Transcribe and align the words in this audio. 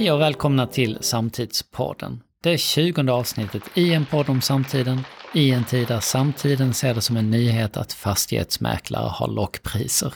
Hej 0.00 0.12
och 0.12 0.20
välkomna 0.20 0.66
till 0.66 0.98
Samtidspodden. 1.00 2.20
Det 2.42 2.50
är 2.50 2.56
20 2.56 3.10
avsnittet 3.10 3.62
i 3.74 3.94
en 3.94 4.06
podd 4.06 4.28
om 4.28 4.40
samtiden, 4.40 5.00
i 5.34 5.50
en 5.50 5.64
tid 5.64 5.88
där 5.88 6.00
samtiden 6.00 6.74
ser 6.74 6.94
det 6.94 7.00
som 7.00 7.16
en 7.16 7.30
nyhet 7.30 7.76
att 7.76 7.92
fastighetsmäklare 7.92 9.08
har 9.08 9.28
lockpriser. 9.28 10.14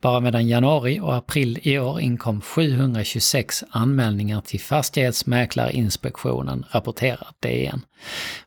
Bara 0.00 0.20
mellan 0.20 0.48
januari 0.48 1.00
och 1.00 1.16
april 1.16 1.58
i 1.62 1.78
år 1.78 2.00
inkom 2.00 2.40
726 2.40 3.64
anmälningar 3.70 4.40
till 4.40 4.60
Fastighetsmäklarinspektionen, 4.60 6.64
rapporterar 6.70 7.28
DN. 7.40 7.80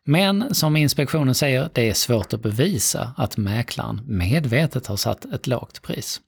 Men 0.03 0.55
som 0.55 0.75
inspektionen 0.75 1.35
säger, 1.35 1.69
det 1.73 1.89
är 1.89 1.93
svårt 1.93 2.33
att 2.33 2.41
bevisa 2.41 3.13
att 3.17 3.37
mäklaren 3.37 4.01
medvetet 4.05 4.87
har 4.87 4.97
satt 4.97 5.25
ett 5.25 5.47
lågt 5.47 5.81
pris. 5.81 6.21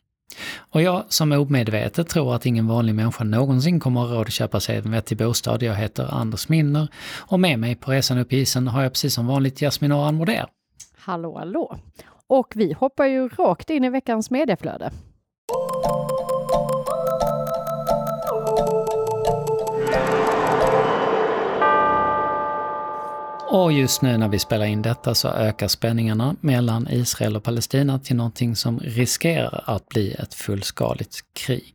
Och 0.58 0.82
jag 0.82 1.04
som 1.10 1.32
omedvetet 1.32 2.10
tror 2.10 2.36
att 2.36 2.46
ingen 2.46 2.68
vanlig 2.68 2.96
människa 2.96 3.24
någonsin 3.24 3.80
kommer 3.80 4.02
att 4.04 4.10
ha 4.10 4.16
råd 4.16 4.28
att 4.28 4.34
köpa 4.34 4.60
sig 4.60 4.78
en 4.78 4.92
vettig 4.92 5.18
bostad. 5.18 5.64
Jag 5.64 5.76
heter 5.76 6.14
Anders 6.14 6.50
Minner 6.50 6.88
och 7.18 7.40
med 7.40 7.60
mig 7.60 7.76
på 7.76 7.92
resan 7.92 8.18
upp 8.18 8.34
i 8.34 8.38
isen 8.38 8.68
har 8.68 8.84
jag 8.84 8.92
precis 8.92 9.14
som 9.14 9.28
vanligt 9.28 9.62
Jasmin 9.62 9.92
Aran 9.92 10.16
Moder. 10.16 10.46
Hallå, 10.98 11.38
hallå! 11.38 11.78
Och 12.28 12.54
vi 12.56 12.74
hoppar 12.74 13.06
ju 13.06 13.28
rakt 13.28 13.70
in 13.70 13.84
i 13.84 13.90
veckans 13.90 14.32
medieflöde. 14.32 14.92
Och 23.50 23.72
just 23.72 24.02
nu 24.02 24.18
när 24.18 24.28
vi 24.28 24.40
spelar 24.40 24.66
in 24.66 24.82
detta 24.82 25.16
så 25.16 25.28
ökar 25.28 25.68
spänningarna 25.68 26.36
mellan 26.42 26.88
Israel 26.92 27.36
och 27.36 27.44
Palestina 27.44 28.00
till 28.00 28.16
någonting 28.16 28.56
som 28.56 28.80
riskerar 28.80 29.64
att 29.66 29.90
bli 29.90 30.12
ett 30.12 30.34
fullskaligt 30.34 31.20
krig. 31.34 31.74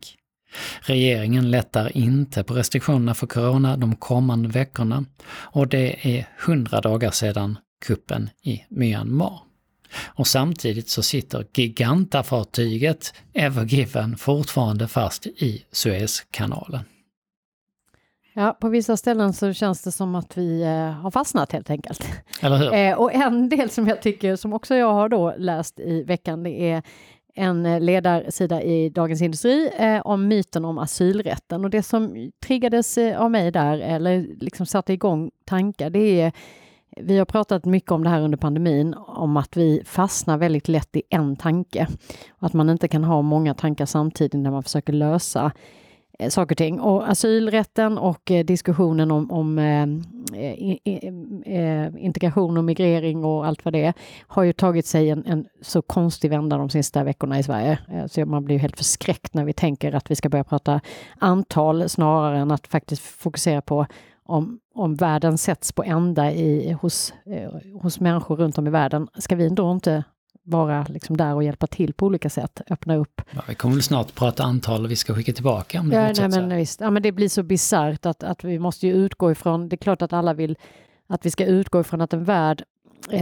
Regeringen 0.80 1.50
lättar 1.50 1.96
inte 1.96 2.44
på 2.44 2.54
restriktionerna 2.54 3.14
för 3.14 3.26
corona 3.26 3.76
de 3.76 3.96
kommande 3.96 4.48
veckorna 4.48 5.04
och 5.28 5.68
det 5.68 6.16
är 6.16 6.28
hundra 6.38 6.80
dagar 6.80 7.10
sedan 7.10 7.58
kuppen 7.86 8.30
i 8.42 8.64
Myanmar. 8.68 9.40
Och 9.94 10.26
samtidigt 10.26 10.88
så 10.88 11.02
sitter 11.02 11.46
gigantafartyget 11.54 13.14
Ever 13.32 13.64
Given 13.64 14.16
fortfarande 14.16 14.88
fast 14.88 15.26
i 15.26 15.64
Suezkanalen. 15.72 16.84
Ja, 18.34 18.56
på 18.60 18.68
vissa 18.68 18.96
ställen 18.96 19.32
så 19.32 19.52
känns 19.52 19.82
det 19.82 19.92
som 19.92 20.14
att 20.14 20.38
vi 20.38 20.62
eh, 20.62 20.90
har 20.90 21.10
fastnat 21.10 21.52
helt 21.52 21.70
enkelt. 21.70 22.06
Eller 22.40 22.56
hur? 22.56 22.74
Eh, 22.74 22.94
och 22.94 23.14
en 23.14 23.48
del 23.48 23.70
som 23.70 23.88
jag 23.88 24.02
tycker, 24.02 24.36
som 24.36 24.52
också 24.52 24.74
jag 24.74 24.92
har 24.92 25.08
då 25.08 25.34
läst 25.38 25.80
i 25.80 26.02
veckan, 26.02 26.42
det 26.42 26.70
är 26.70 26.82
en 27.34 27.86
ledarsida 27.86 28.62
i 28.62 28.88
Dagens 28.88 29.22
Industri 29.22 29.70
eh, 29.78 30.00
om 30.00 30.28
myten 30.28 30.64
om 30.64 30.78
asylrätten. 30.78 31.64
Och 31.64 31.70
det 31.70 31.82
som 31.82 32.30
triggades 32.46 32.98
eh, 32.98 33.20
av 33.20 33.30
mig 33.30 33.50
där, 33.50 33.78
eller 33.78 34.26
liksom 34.40 34.66
satte 34.66 34.92
igång 34.92 35.30
tankar, 35.44 35.90
det 35.90 36.20
är 36.20 36.32
vi 36.96 37.18
har 37.18 37.24
pratat 37.24 37.64
mycket 37.64 37.90
om 37.90 38.04
det 38.04 38.10
här 38.10 38.20
under 38.20 38.38
pandemin, 38.38 38.94
om 38.94 39.36
att 39.36 39.56
vi 39.56 39.82
fastnar 39.84 40.38
väldigt 40.38 40.68
lätt 40.68 40.96
i 40.96 41.02
en 41.10 41.36
tanke. 41.36 41.86
Att 42.38 42.52
man 42.52 42.70
inte 42.70 42.88
kan 42.88 43.04
ha 43.04 43.22
många 43.22 43.54
tankar 43.54 43.86
samtidigt 43.86 44.40
när 44.40 44.50
man 44.50 44.62
försöker 44.62 44.92
lösa 44.92 45.52
eh, 46.18 46.28
saker 46.28 46.54
och 46.54 46.58
ting. 46.58 46.80
Och 46.80 47.10
asylrätten 47.10 47.98
och 47.98 48.30
eh, 48.30 48.44
diskussionen 48.44 49.10
om, 49.10 49.30
om 49.30 49.58
eh, 49.58 49.82
eh, 51.46 51.90
integration 51.98 52.58
och 52.58 52.64
migrering 52.64 53.24
och 53.24 53.46
allt 53.46 53.64
vad 53.64 53.72
det 53.74 53.84
är 53.84 53.94
har 54.26 54.42
ju 54.42 54.52
tagit 54.52 54.86
sig 54.86 55.10
en, 55.10 55.26
en 55.26 55.46
så 55.60 55.82
konstig 55.82 56.30
vända 56.30 56.56
de 56.56 56.70
sista 56.70 57.04
veckorna 57.04 57.38
i 57.38 57.42
Sverige. 57.42 57.78
Eh, 57.92 58.06
så 58.06 58.26
man 58.26 58.44
blir 58.44 58.58
helt 58.58 58.76
förskräckt 58.76 59.34
när 59.34 59.44
vi 59.44 59.52
tänker 59.52 59.92
att 59.92 60.10
vi 60.10 60.16
ska 60.16 60.28
börja 60.28 60.44
prata 60.44 60.80
antal 61.18 61.88
snarare 61.88 62.38
än 62.38 62.50
att 62.50 62.66
faktiskt 62.66 63.02
fokusera 63.02 63.62
på 63.62 63.86
om, 64.24 64.58
om 64.74 64.94
världen 64.94 65.38
sätts 65.38 65.72
på 65.72 65.82
ända 65.82 66.32
i, 66.32 66.72
hos, 66.72 67.14
eh, 67.26 67.80
hos 67.82 68.00
människor 68.00 68.36
runt 68.36 68.58
om 68.58 68.66
i 68.66 68.70
världen, 68.70 69.08
ska 69.14 69.36
vi 69.36 69.48
då 69.48 69.72
inte 69.72 70.04
vara 70.44 70.86
liksom 70.88 71.16
där 71.16 71.34
och 71.34 71.44
hjälpa 71.44 71.66
till 71.66 71.94
på 71.94 72.06
olika 72.06 72.30
sätt, 72.30 72.60
öppna 72.70 72.96
upp. 72.96 73.20
Ja, 73.30 73.42
vi 73.48 73.54
kommer 73.54 73.74
väl 73.74 73.82
snart 73.82 74.14
prata 74.14 74.42
antal 74.42 74.86
vi 74.86 74.96
ska 74.96 75.14
skicka 75.14 75.32
tillbaka. 75.32 75.80
Om 75.80 75.88
det 75.88 75.96
ja, 75.96 76.28
nej, 76.28 76.40
men, 76.40 76.56
visst. 76.56 76.80
Ja, 76.80 76.90
men 76.90 77.02
det 77.02 77.12
blir 77.12 77.28
så 77.28 77.42
bisarrt 77.42 78.06
att, 78.06 78.22
att 78.22 78.44
vi 78.44 78.58
måste 78.58 78.86
ju 78.86 78.92
utgå 78.92 79.30
ifrån, 79.32 79.68
det 79.68 79.74
är 79.74 79.78
klart 79.78 80.02
att 80.02 80.12
alla 80.12 80.34
vill 80.34 80.56
att 81.08 81.26
vi 81.26 81.30
ska 81.30 81.46
utgå 81.46 81.80
ifrån 81.80 82.00
att 82.00 82.12
en 82.12 82.24
värld 82.24 82.64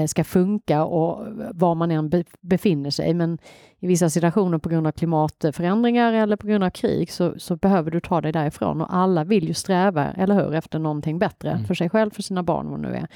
ska 0.08 0.24
funka 0.24 0.84
och 0.84 1.26
var 1.54 1.74
man 1.74 1.90
än 1.90 2.24
befinner 2.40 2.90
sig. 2.90 3.14
Men 3.14 3.38
i 3.78 3.86
vissa 3.86 4.10
situationer 4.10 4.58
på 4.58 4.68
grund 4.68 4.86
av 4.86 4.92
klimatförändringar 4.92 6.12
eller 6.12 6.36
på 6.36 6.46
grund 6.46 6.64
av 6.64 6.70
krig 6.70 7.12
så, 7.12 7.34
så 7.38 7.56
behöver 7.56 7.90
du 7.90 8.00
ta 8.00 8.20
dig 8.20 8.32
därifrån 8.32 8.80
och 8.80 8.94
alla 8.94 9.24
vill 9.24 9.48
ju 9.48 9.54
sträva, 9.54 10.12
eller 10.12 10.34
hur, 10.34 10.54
efter 10.54 10.78
någonting 10.78 11.18
bättre 11.18 11.50
mm. 11.50 11.64
för 11.64 11.74
sig 11.74 11.90
själv, 11.90 12.10
för 12.10 12.22
sina 12.22 12.42
barn, 12.42 12.70
vad 12.70 12.80
nu 12.80 12.88
är. 12.88 13.08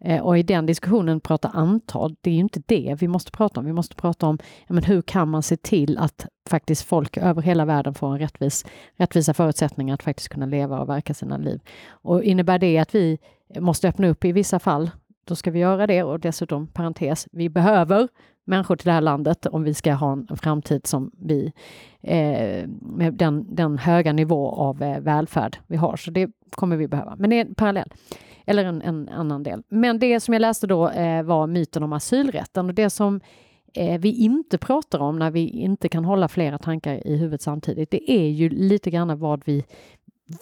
Eh, 0.00 0.20
och 0.20 0.38
i 0.38 0.42
den 0.42 0.66
diskussionen 0.66 1.20
prata 1.20 1.48
antal, 1.48 2.14
det 2.20 2.30
är 2.30 2.34
ju 2.34 2.40
inte 2.40 2.62
det 2.66 2.96
vi 3.00 3.08
måste 3.08 3.30
prata 3.30 3.60
om. 3.60 3.66
Vi 3.66 3.72
måste 3.72 3.96
prata 3.96 4.26
om 4.26 4.38
ja, 4.66 4.74
men 4.74 4.84
hur 4.84 5.02
kan 5.02 5.28
man 5.28 5.42
se 5.42 5.56
till 5.56 5.98
att 5.98 6.26
faktiskt 6.48 6.82
folk 6.82 7.16
över 7.16 7.42
hela 7.42 7.64
världen 7.64 7.94
får 7.94 8.12
en 8.12 8.18
rättvis, 8.18 8.66
rättvisa 8.96 9.34
förutsättningar 9.34 9.94
att 9.94 10.02
faktiskt 10.02 10.28
kunna 10.28 10.46
leva 10.46 10.80
och 10.80 10.88
verka 10.88 11.14
sina 11.14 11.36
liv. 11.36 11.60
Och 11.90 12.22
innebär 12.22 12.58
det 12.58 12.78
att 12.78 12.94
vi 12.94 13.18
måste 13.60 13.88
öppna 13.88 14.08
upp 14.08 14.24
i 14.24 14.32
vissa 14.32 14.58
fall 14.58 14.90
då 15.24 15.34
ska 15.34 15.50
vi 15.50 15.58
göra 15.58 15.86
det 15.86 16.02
och 16.02 16.20
dessutom 16.20 16.66
parentes, 16.66 17.28
vi 17.32 17.48
behöver 17.48 18.08
människor 18.44 18.76
till 18.76 18.86
det 18.86 18.92
här 18.92 19.00
landet 19.00 19.46
om 19.46 19.62
vi 19.62 19.74
ska 19.74 19.92
ha 19.92 20.12
en 20.12 20.36
framtid 20.36 20.86
som 20.86 21.10
vi 21.18 21.52
eh, 22.00 22.68
med 22.80 23.14
den, 23.14 23.54
den 23.54 23.78
höga 23.78 24.12
nivå 24.12 24.50
av 24.50 24.82
eh, 24.82 25.00
välfärd 25.00 25.58
vi 25.66 25.76
har. 25.76 25.96
Så 25.96 26.10
det 26.10 26.30
kommer 26.50 26.76
vi 26.76 26.88
behöva. 26.88 27.16
Men 27.18 27.30
det 27.30 27.36
är 27.36 27.44
en 27.44 27.54
parallell 27.54 27.92
eller 28.46 28.64
en, 28.64 28.82
en 28.82 29.08
annan 29.08 29.42
del. 29.42 29.62
Men 29.68 29.98
det 29.98 30.20
som 30.20 30.34
jag 30.34 30.40
läste 30.40 30.66
då 30.66 30.88
eh, 30.88 31.22
var 31.22 31.46
myten 31.46 31.82
om 31.82 31.92
asylrätten 31.92 32.68
och 32.68 32.74
det 32.74 32.90
som 32.90 33.20
eh, 33.74 34.00
vi 34.00 34.12
inte 34.12 34.58
pratar 34.58 34.98
om 34.98 35.18
när 35.18 35.30
vi 35.30 35.48
inte 35.48 35.88
kan 35.88 36.04
hålla 36.04 36.28
flera 36.28 36.58
tankar 36.58 37.06
i 37.06 37.16
huvudet 37.16 37.42
samtidigt. 37.42 37.90
Det 37.90 38.10
är 38.10 38.28
ju 38.28 38.48
lite 38.48 38.90
grann 38.90 39.18
vad 39.18 39.42
vi 39.44 39.64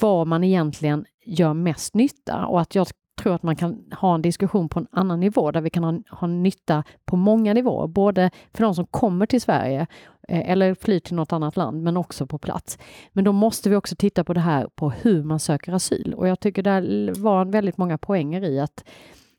vad 0.00 0.26
man 0.26 0.44
egentligen 0.44 1.04
gör 1.24 1.54
mest 1.54 1.94
nytta 1.94 2.46
och 2.46 2.60
att 2.60 2.74
jag 2.74 2.86
tror 3.20 3.34
att 3.34 3.42
man 3.42 3.56
kan 3.56 3.84
ha 3.92 4.14
en 4.14 4.22
diskussion 4.22 4.68
på 4.68 4.78
en 4.78 4.86
annan 4.90 5.20
nivå 5.20 5.50
där 5.50 5.60
vi 5.60 5.70
kan 5.70 5.84
ha, 5.84 5.98
ha 6.10 6.26
nytta 6.26 6.84
på 7.04 7.16
många 7.16 7.54
nivåer, 7.54 7.86
både 7.86 8.30
för 8.52 8.64
de 8.64 8.74
som 8.74 8.86
kommer 8.86 9.26
till 9.26 9.40
Sverige 9.40 9.86
eh, 10.28 10.50
eller 10.50 10.74
flyr 10.74 11.00
till 11.00 11.14
något 11.14 11.32
annat 11.32 11.56
land, 11.56 11.82
men 11.82 11.96
också 11.96 12.26
på 12.26 12.38
plats. 12.38 12.78
Men 13.12 13.24
då 13.24 13.32
måste 13.32 13.70
vi 13.70 13.76
också 13.76 13.96
titta 13.96 14.24
på 14.24 14.32
det 14.32 14.40
här 14.40 14.68
på 14.74 14.90
hur 14.90 15.22
man 15.22 15.40
söker 15.40 15.72
asyl 15.72 16.14
och 16.14 16.28
jag 16.28 16.40
tycker 16.40 16.62
det 16.62 17.12
var 17.20 17.44
väldigt 17.44 17.76
många 17.76 17.98
poänger 17.98 18.44
i 18.44 18.60
att 18.60 18.84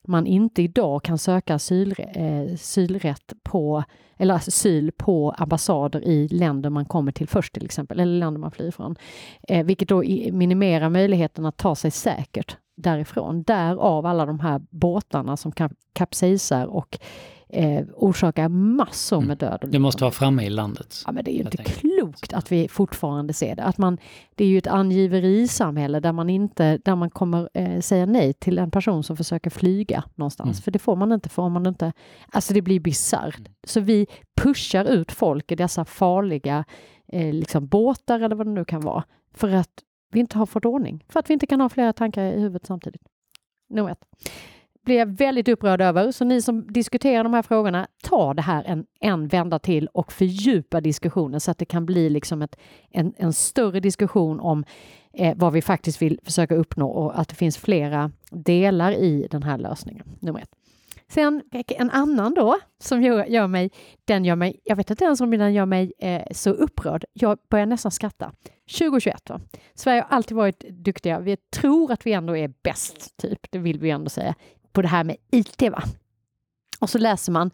man 0.08 0.28
inte 0.28 0.62
idag 0.62 1.03
kan 1.03 1.18
söka 1.18 1.56
asyl, 1.56 1.96
eh, 1.97 2.53
asylrätt 2.53 3.34
på, 3.44 3.84
eller 4.18 4.36
asyl 4.36 4.91
på 4.97 5.31
ambassader 5.38 6.03
i 6.03 6.28
länder 6.28 6.70
man 6.70 6.86
kommer 6.86 7.12
till 7.12 7.28
först 7.28 7.53
till 7.53 7.66
exempel, 7.66 8.00
eller 8.00 8.20
länder 8.20 8.40
man 8.40 8.52
flyr 8.52 8.72
från. 8.72 8.96
Eh, 9.47 9.66
vilket 9.66 9.90
då 9.90 10.03
minimerar 10.31 10.90
möjligheten 10.90 11.46
att 11.46 11.58
ta 11.58 11.75
sig 11.75 11.91
säkert 11.91 12.58
därifrån. 12.81 13.44
Därav 13.44 14.06
alla 14.06 14.25
de 14.25 14.40
här 14.40 14.62
båtarna 14.69 15.38
som 15.38 15.52
kapsejsar 15.94 16.66
och 16.66 17.00
eh, 17.52 17.86
orsakar 17.96 18.50
massor 18.50 19.22
med 19.22 19.44
mm. 19.44 19.59
död. 19.59 19.72
Det 19.72 19.80
måste 19.80 20.03
vara 20.03 20.12
framme 20.12 20.44
i 20.44 20.50
landet. 20.50 21.03
Ja, 21.06 21.12
men 21.12 21.24
det 21.24 21.31
är 21.31 21.34
ju 21.34 21.41
inte 21.41 21.58
klokt 21.64 22.34
att 22.34 22.52
vi 22.52 22.68
fortfarande 22.68 23.34
ser 23.34 23.56
det. 23.56 23.64
Att 23.64 23.78
man, 23.78 23.97
det 24.36 24.44
är 24.44 24.47
ju 24.47 24.58
ett 24.58 24.68
angiverisamhälle 24.68 26.00
där 26.00 26.12
man 26.12 26.30
inte, 26.30 26.78
där 26.78 26.96
man 26.96 27.09
kommer 27.09 27.50
eh, 27.53 27.80
säga 27.80 28.06
nej 28.06 28.34
till 28.34 28.59
en 28.59 28.72
person 28.72 29.03
som 29.03 29.18
försöker 29.18 29.50
flyga 29.50 30.03
någonstans. 30.16 30.58
Mm. 30.58 30.62
För 30.62 30.72
det 30.72 30.80
får 30.80 30.96
man 30.96 31.12
inte, 31.12 31.30
får 31.30 31.50
man 31.50 31.66
inte. 31.66 31.94
Alltså 32.32 32.53
det 32.53 32.61
blir 32.61 32.79
bisarrt. 32.79 33.40
Mm. 33.40 33.52
Så 33.64 33.79
vi 33.79 34.08
pushar 34.41 34.85
ut 34.85 35.11
folk 35.11 35.52
i 35.52 35.55
dessa 35.55 35.85
farliga 35.85 36.66
eh, 37.08 37.34
liksom 37.34 37.67
båtar 37.67 38.20
eller 38.20 38.35
vad 38.35 38.47
det 38.47 38.52
nu 38.53 38.66
kan 38.66 38.82
vara. 38.82 39.03
För 39.34 39.50
att 39.50 39.84
vi 40.11 40.19
inte 40.19 40.37
har 40.37 40.46
fått 40.46 40.66
ordning, 40.66 41.05
för 41.09 41.19
att 41.19 41.29
vi 41.29 41.34
inte 41.34 41.47
kan 41.47 41.61
ha 41.61 41.69
flera 41.69 41.93
tankar 41.93 42.23
i 42.23 42.40
huvudet 42.40 42.66
samtidigt. 42.66 43.02
Nummer 43.69 43.91
ett. 43.91 44.05
blir 44.85 44.97
jag 44.97 45.05
väldigt 45.05 45.47
upprörd 45.47 45.81
över, 45.81 46.11
så 46.11 46.25
ni 46.25 46.41
som 46.41 46.73
diskuterar 46.73 47.23
de 47.23 47.34
här 47.34 47.41
frågorna, 47.41 47.87
ta 48.03 48.34
det 48.34 48.41
här 48.41 48.63
en, 48.63 48.85
en 48.99 49.28
vända 49.28 49.59
till 49.59 49.87
och 49.87 50.11
fördjupa 50.11 50.81
diskussionen 50.81 51.40
så 51.40 51.52
att 51.52 51.58
det 51.58 51.66
kan 51.66 51.85
bli 51.85 52.09
liksom 52.09 52.41
ett, 52.41 52.55
en, 52.90 53.13
en 53.17 53.34
större 53.34 53.79
diskussion 53.79 54.40
om 54.40 54.66
eh, 55.13 55.37
vad 55.37 55.53
vi 55.53 55.61
faktiskt 55.61 56.02
vill 56.02 56.19
försöka 56.23 56.55
uppnå 56.55 56.90
och 56.90 57.19
att 57.19 57.29
det 57.29 57.35
finns 57.35 57.57
flera 57.57 58.11
delar 58.31 58.91
i 58.91 59.28
den 59.31 59.43
här 59.43 59.57
lösningen. 59.57 60.05
Nummer 60.19 60.40
ett. 60.40 60.60
Sen 61.11 61.41
en 61.67 61.90
annan 61.90 62.34
då 62.34 62.59
som 62.79 63.02
gör, 63.02 63.25
gör, 63.25 63.47
mig, 63.47 63.72
den 64.05 64.25
gör 64.25 64.35
mig, 64.35 64.59
jag 64.63 64.75
vet 64.75 64.90
inte 64.90 65.05
ens 65.05 65.22
om 65.22 65.31
den 65.31 65.53
gör 65.53 65.66
mig 65.66 65.93
eh, 65.99 66.22
så 66.31 66.49
upprörd. 66.49 67.05
Jag 67.13 67.37
börjar 67.49 67.66
nästan 67.66 67.91
skratta. 67.91 68.31
2021. 68.78 69.29
Va? 69.29 69.40
Sverige 69.73 70.02
har 70.02 70.17
alltid 70.17 70.37
varit 70.37 70.59
duktiga. 70.59 71.19
Vi 71.19 71.37
tror 71.37 71.91
att 71.91 72.05
vi 72.05 72.13
ändå 72.13 72.37
är 72.37 72.53
bäst, 72.63 73.17
typ. 73.17 73.52
Det 73.52 73.59
vill 73.59 73.79
vi 73.79 73.90
ändå 73.90 74.09
säga, 74.09 74.35
på 74.72 74.81
det 74.81 74.87
här 74.87 75.03
med 75.03 75.16
IT. 75.31 75.61
Va? 75.61 75.84
Och 76.79 76.90
så 76.90 76.97
läser 76.97 77.31
man 77.31 77.52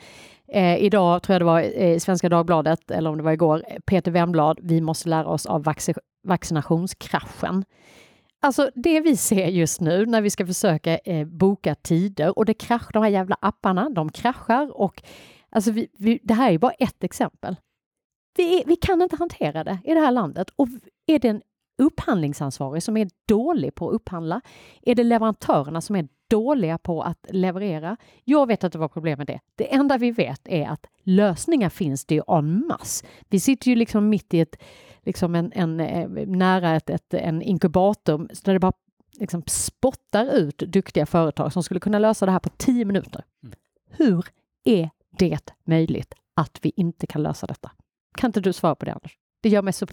eh, 0.47 0.77
idag, 0.77 1.23
tror 1.23 1.33
jag 1.33 1.41
det 1.41 1.45
var 1.45 1.59
eh, 1.59 1.67
i 1.67 1.93
eh, 1.93 1.99
Svenska 1.99 2.29
Dagbladet, 2.29 2.91
eller 2.91 3.09
om 3.09 3.17
det 3.17 3.23
var 3.23 3.31
igår, 3.31 3.63
Peter 3.85 4.11
Wemblad, 4.11 4.59
vi 4.61 4.81
måste 4.81 5.09
lära 5.09 5.27
oss 5.27 5.45
av 5.45 5.63
vac 5.63 5.89
vaccinationskraschen. 6.23 7.65
Alltså 8.47 8.69
det 8.75 8.99
vi 9.01 9.17
ser 9.17 9.47
just 9.47 9.81
nu 9.81 10.05
när 10.05 10.21
vi 10.21 10.29
ska 10.29 10.45
försöka 10.45 10.97
eh, 10.97 11.27
boka 11.27 11.75
tider 11.75 12.37
och 12.37 12.45
det 12.45 12.53
kraschar, 12.53 12.93
de 12.93 13.03
här 13.03 13.09
jävla 13.09 13.37
apparna, 13.41 13.89
de 13.89 14.11
kraschar 14.11 14.81
och 14.81 15.03
alltså 15.49 15.71
vi, 15.71 15.87
vi, 15.97 16.19
det 16.23 16.33
här 16.33 16.51
är 16.51 16.57
bara 16.57 16.71
ett 16.71 17.03
exempel. 17.03 17.55
Vi, 18.37 18.63
vi 18.67 18.75
kan 18.75 19.01
inte 19.01 19.15
hantera 19.15 19.63
det 19.63 19.79
i 19.83 19.93
det 19.93 19.99
här 19.99 20.11
landet 20.11 20.49
och 20.55 20.67
är 21.07 21.19
det 21.19 21.27
en 21.27 21.41
upphandlingsansvarig 21.77 22.83
som 22.83 22.97
är 22.97 23.09
dålig 23.27 23.75
på 23.75 23.89
att 23.89 23.95
upphandla? 23.95 24.41
Är 24.81 24.95
det 24.95 25.03
leverantörerna 25.03 25.81
som 25.81 25.95
är 25.95 26.07
dåliga 26.29 26.77
på 26.77 27.01
att 27.01 27.25
leverera? 27.29 27.97
Jag 28.23 28.47
vet 28.47 28.63
att 28.63 28.71
det 28.71 28.79
var 28.79 28.87
problem 28.87 29.17
med 29.17 29.27
det. 29.27 29.39
Det 29.55 29.73
enda 29.73 29.97
vi 29.97 30.11
vet 30.11 30.47
är 30.47 30.67
att 30.67 30.85
lösningar 31.03 31.69
finns 31.69 32.05
det 32.05 32.15
ju 32.15 32.21
en 32.27 32.67
mass. 32.67 33.03
Vi 33.29 33.39
sitter 33.39 33.69
ju 33.69 33.75
liksom 33.75 34.09
mitt 34.09 34.33
i 34.33 34.39
ett, 34.39 34.55
liksom 35.07 35.35
en, 35.35 35.51
en 35.55 35.79
eh, 35.79 36.09
nära 36.27 36.75
ett, 36.75 36.89
ett, 36.89 37.13
en 37.13 37.41
inkubator 37.41 38.27
där 38.43 38.53
det 38.53 38.59
bara 38.59 38.73
liksom 39.19 39.43
spottar 39.47 40.35
ut 40.35 40.57
duktiga 40.57 41.05
företag 41.05 41.53
som 41.53 41.63
skulle 41.63 41.79
kunna 41.79 41.99
lösa 41.99 42.25
det 42.25 42.31
här 42.31 42.39
på 42.39 42.49
tio 42.49 42.85
minuter. 42.85 43.23
Mm. 43.43 43.55
Hur 43.89 44.25
är 44.63 44.89
det 45.17 45.53
möjligt 45.65 46.13
att 46.33 46.59
vi 46.61 46.71
inte 46.75 47.07
kan 47.07 47.23
lösa 47.23 47.47
detta? 47.47 47.71
Kan 48.17 48.27
inte 48.27 48.41
du 48.41 48.53
svara 48.53 48.75
på 48.75 48.85
det 48.85 48.93
Anders? 48.93 49.17
Det 49.41 49.49
gör 49.49 49.61
mig 49.61 49.73
så 49.73 49.87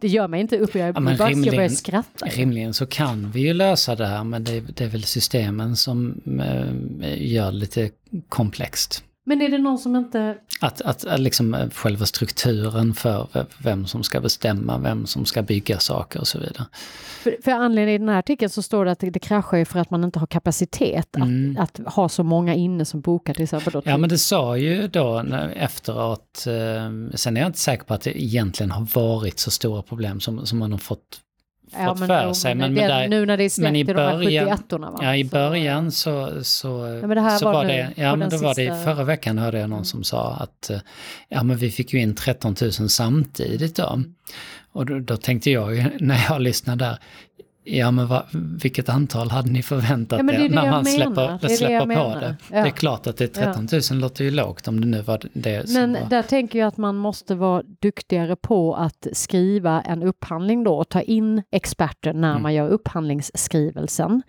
det 0.00 0.08
gör 0.08 0.28
mig 0.28 0.40
inte 0.40 0.58
upp, 0.58 0.74
jag, 0.74 0.88
ja, 0.88 0.92
bara, 0.92 1.14
rimligen, 1.14 1.44
jag 1.44 1.54
börjar 1.54 1.68
skratta. 1.68 2.26
Rimligen 2.26 2.74
så 2.74 2.86
kan 2.86 3.30
vi 3.30 3.40
ju 3.40 3.54
lösa 3.54 3.94
det 3.94 4.06
här 4.06 4.24
men 4.24 4.44
det, 4.44 4.60
det 4.60 4.84
är 4.84 4.88
väl 4.88 5.04
systemen 5.04 5.76
som 5.76 6.20
äh, 7.02 7.32
gör 7.32 7.46
det 7.46 7.56
lite 7.56 7.90
komplext. 8.28 9.04
Men 9.24 9.42
är 9.42 9.48
det 9.48 9.58
någon 9.58 9.78
som 9.78 9.96
inte... 9.96 10.36
Att, 10.60 10.80
att, 10.80 11.04
att 11.04 11.20
liksom 11.20 11.54
eh, 11.54 11.70
själva 11.70 12.06
strukturen 12.06 12.94
för 12.94 13.46
vem 13.58 13.86
som 13.86 14.02
ska 14.02 14.20
bestämma, 14.20 14.78
vem 14.78 15.06
som 15.06 15.24
ska 15.24 15.42
bygga 15.42 15.78
saker 15.78 16.20
och 16.20 16.28
så 16.28 16.38
vidare. 16.38 16.66
För, 17.22 17.36
för 17.44 17.50
anledningen 17.50 17.94
i 17.94 17.98
den 17.98 18.08
här 18.08 18.18
artikeln 18.18 18.50
så 18.50 18.62
står 18.62 18.84
det 18.84 18.90
att 18.90 18.98
det, 18.98 19.10
det 19.10 19.18
kraschar 19.18 19.56
ju 19.56 19.64
för 19.64 19.78
att 19.78 19.90
man 19.90 20.04
inte 20.04 20.18
har 20.18 20.26
kapacitet 20.26 21.16
mm. 21.16 21.56
att, 21.60 21.80
att, 21.80 21.94
ha 21.94 22.08
så 22.08 22.22
många 22.22 22.54
inne 22.54 22.84
som 22.84 23.00
bokar 23.00 23.34
till 23.34 23.42
exempel. 23.42 23.82
Ja 23.84 23.96
men 23.96 24.10
det 24.10 24.18
sa 24.18 24.56
ju 24.56 24.88
då 24.88 25.18
efteråt, 25.54 26.44
eh, 26.46 27.14
sen 27.14 27.36
är 27.36 27.40
jag 27.40 27.48
inte 27.48 27.58
säker 27.58 27.84
på 27.84 27.94
att 27.94 28.02
det 28.02 28.22
egentligen 28.22 28.70
har 28.70 28.88
varit 28.94 29.38
så 29.38 29.50
stora 29.50 29.82
problem 29.82 30.20
som, 30.20 30.46
som 30.46 30.58
man 30.58 30.72
har 30.72 30.78
fått 30.78 31.20
ja, 31.78 31.88
fått 31.88 31.98
men, 31.98 32.08
för 32.08 32.32
sig. 32.32 32.54
Men, 32.54 32.74
men 32.74 32.88
där, 32.88 33.08
nu 33.08 33.26
när 33.26 33.36
det 33.36 33.44
är 33.44 33.48
släppt 33.48 33.76
i 33.76 33.84
början, 33.84 34.20
de 34.20 34.46
här 34.46 34.56
71 34.56 34.72
va? 34.72 34.98
Ja, 35.02 35.16
i 35.16 35.24
början 35.24 35.92
så, 35.92 36.44
så, 36.44 37.00
ja, 37.02 37.08
det 37.08 37.38
så 37.38 37.44
var, 37.44 37.52
var 37.52 37.64
det, 37.64 37.90
ja 37.96 38.16
men 38.16 38.30
då 38.30 38.36
var 38.36 38.54
det, 38.54 38.84
förra 38.84 39.04
veckan 39.04 39.38
hörde 39.38 39.58
jag 39.58 39.70
någon 39.70 39.84
som 39.84 40.04
sa 40.04 40.32
att 40.32 40.70
ja 41.28 41.42
men 41.42 41.56
vi 41.56 41.70
fick 41.70 41.92
ju 41.92 42.00
in 42.00 42.14
13 42.14 42.54
000 42.60 42.72
samtidigt 42.72 43.76
då. 43.76 43.88
Mm. 43.88 44.14
Och 44.72 44.86
då, 44.86 44.98
då 44.98 45.16
tänkte 45.16 45.50
jag 45.50 45.90
när 46.00 46.24
jag 46.28 46.40
lyssnade 46.40 46.84
där, 46.84 46.98
Ja 47.64 47.90
men 47.90 48.06
va, 48.06 48.26
vilket 48.62 48.88
antal 48.88 49.30
hade 49.30 49.50
ni 49.50 49.62
förväntat 49.62 50.20
ja, 50.26 50.32
er 50.32 50.48
när 50.48 50.70
man 50.70 50.84
släpper, 50.84 51.38
det 51.42 51.48
släpper 51.48 51.80
på 51.80 51.86
menar. 51.86 52.20
det? 52.20 52.36
Ja. 52.50 52.62
Det 52.62 52.68
är 52.68 52.70
klart 52.70 53.06
att 53.06 53.16
det 53.16 53.24
är 53.24 53.44
13 53.44 53.68
000 53.72 53.80
ja. 53.90 53.94
låter 53.94 54.24
ju 54.24 54.30
lågt 54.30 54.68
om 54.68 54.80
det 54.80 54.86
nu 54.86 55.02
var 55.02 55.20
det 55.32 55.68
Men 55.68 55.92
var. 55.92 56.00
där 56.10 56.22
tänker 56.22 56.58
jag 56.58 56.68
att 56.68 56.76
man 56.76 56.96
måste 56.96 57.34
vara 57.34 57.62
duktigare 57.80 58.36
på 58.36 58.74
att 58.74 59.06
skriva 59.12 59.80
en 59.80 60.02
upphandling 60.02 60.64
då 60.64 60.74
och 60.74 60.88
ta 60.88 61.00
in 61.00 61.42
experter 61.50 62.12
när 62.12 62.30
mm. 62.30 62.42
man 62.42 62.54
gör 62.54 62.68
upphandlingsskrivelsen. 62.68 64.22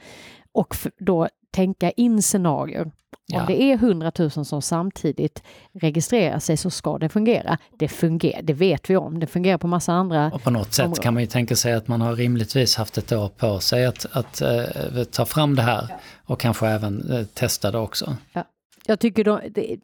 Och 0.52 0.76
då 1.00 1.28
tänka 1.54 1.92
in 1.92 2.22
scenarier. 2.22 2.92
Ja. 3.26 3.42
Om 3.42 3.46
det 3.48 3.64
är 3.64 3.74
100 3.74 4.12
000 4.20 4.32
som 4.32 4.62
samtidigt 4.62 5.44
registrerar 5.74 6.40
sig 6.40 6.58
så 6.58 6.70
ska 6.70 6.98
det 6.98 7.10
fungera. 7.10 7.58
Det 7.80 7.88
fungerar, 7.88 8.42
det 8.42 8.54
vet 8.54 8.90
vi 8.90 8.98
om. 8.98 9.20
Det 9.20 9.28
fungerar 9.28 9.58
på 9.58 9.68
massa 9.68 9.94
andra 9.94 10.32
Och 10.34 10.44
på 10.44 10.50
något 10.50 10.74
sätt 10.74 10.86
områden. 10.86 11.04
kan 11.04 11.14
man 11.14 11.24
ju 11.24 11.28
tänka 11.28 11.56
sig 11.56 11.74
att 11.74 11.88
man 11.88 12.02
har 12.02 12.16
rimligtvis 12.16 12.76
haft 12.76 12.98
ett 12.98 13.12
år 13.12 13.28
på 13.28 13.60
sig 13.60 13.86
att, 13.86 14.06
att 14.12 14.42
uh, 14.42 15.04
ta 15.04 15.26
fram 15.26 15.56
det 15.56 15.62
här 15.62 15.86
ja. 15.90 15.96
och 16.26 16.40
kanske 16.40 16.68
även 16.68 17.12
uh, 17.12 17.26
testa 17.26 17.72
det 17.72 17.78
också. 17.78 18.16
Ja. 18.34 18.44
Jag 18.86 19.00
tycker 19.00 19.24
då, 19.24 19.42
det, 19.50 19.78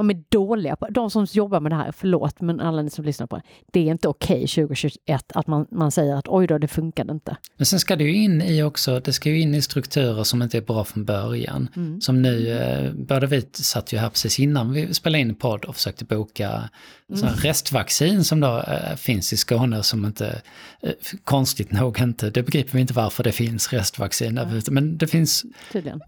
de 0.00 0.10
är 0.10 0.24
dåliga 0.28 0.76
på, 0.76 0.86
de 0.90 1.10
som 1.10 1.26
jobbar 1.32 1.60
med 1.60 1.72
det 1.72 1.76
här, 1.76 1.92
förlåt, 1.92 2.40
men 2.40 2.60
alla 2.60 2.82
ni 2.82 2.90
som 2.90 3.04
lyssnar 3.04 3.26
på 3.26 3.36
det, 3.36 3.42
det 3.72 3.80
är 3.80 3.92
inte 3.92 4.08
okej 4.08 4.44
okay 4.44 4.66
2021 4.66 5.32
att 5.34 5.46
man, 5.46 5.66
man 5.70 5.90
säger 5.90 6.16
att 6.16 6.28
oj 6.28 6.46
då, 6.46 6.58
det 6.58 6.68
funkade 6.68 7.12
inte. 7.12 7.36
Men 7.56 7.66
sen 7.66 7.78
ska 7.78 7.96
det 7.96 8.04
ju 8.04 8.14
in 8.14 8.42
i 8.42 8.62
också, 8.62 9.00
det 9.00 9.12
ska 9.12 9.30
ju 9.30 9.40
in 9.40 9.54
i 9.54 9.62
strukturer 9.62 10.24
som 10.24 10.42
inte 10.42 10.56
är 10.56 10.62
bra 10.62 10.84
från 10.84 11.04
början. 11.04 11.68
Mm. 11.76 12.00
Som 12.00 12.22
nu, 12.22 12.48
eh, 12.48 12.92
både 12.92 13.26
vi 13.26 13.42
satt 13.52 13.92
ju 13.92 13.98
här 13.98 14.08
precis 14.08 14.38
innan 14.38 14.72
vi 14.72 14.94
spelade 14.94 15.20
in 15.20 15.34
podd 15.34 15.64
och 15.64 15.74
försökte 15.74 16.04
boka 16.04 16.70
Mm. 17.12 17.34
restvaccin 17.34 18.24
som 18.24 18.40
då 18.40 18.58
äh, 18.58 18.96
finns 18.96 19.32
i 19.32 19.36
Skåne 19.36 19.82
som 19.82 20.04
inte, 20.04 20.42
äh, 20.82 20.90
konstigt 21.24 21.72
nog 21.72 22.00
inte, 22.00 22.30
det 22.30 22.42
begriper 22.42 22.72
vi 22.72 22.80
inte 22.80 22.94
varför 22.94 23.24
det 23.24 23.32
finns 23.32 23.72
restvaccin 23.72 24.38
mm. 24.38 24.60
men 24.70 24.98
det 24.98 25.06
finns... 25.06 25.44
Tydligen. 25.72 26.00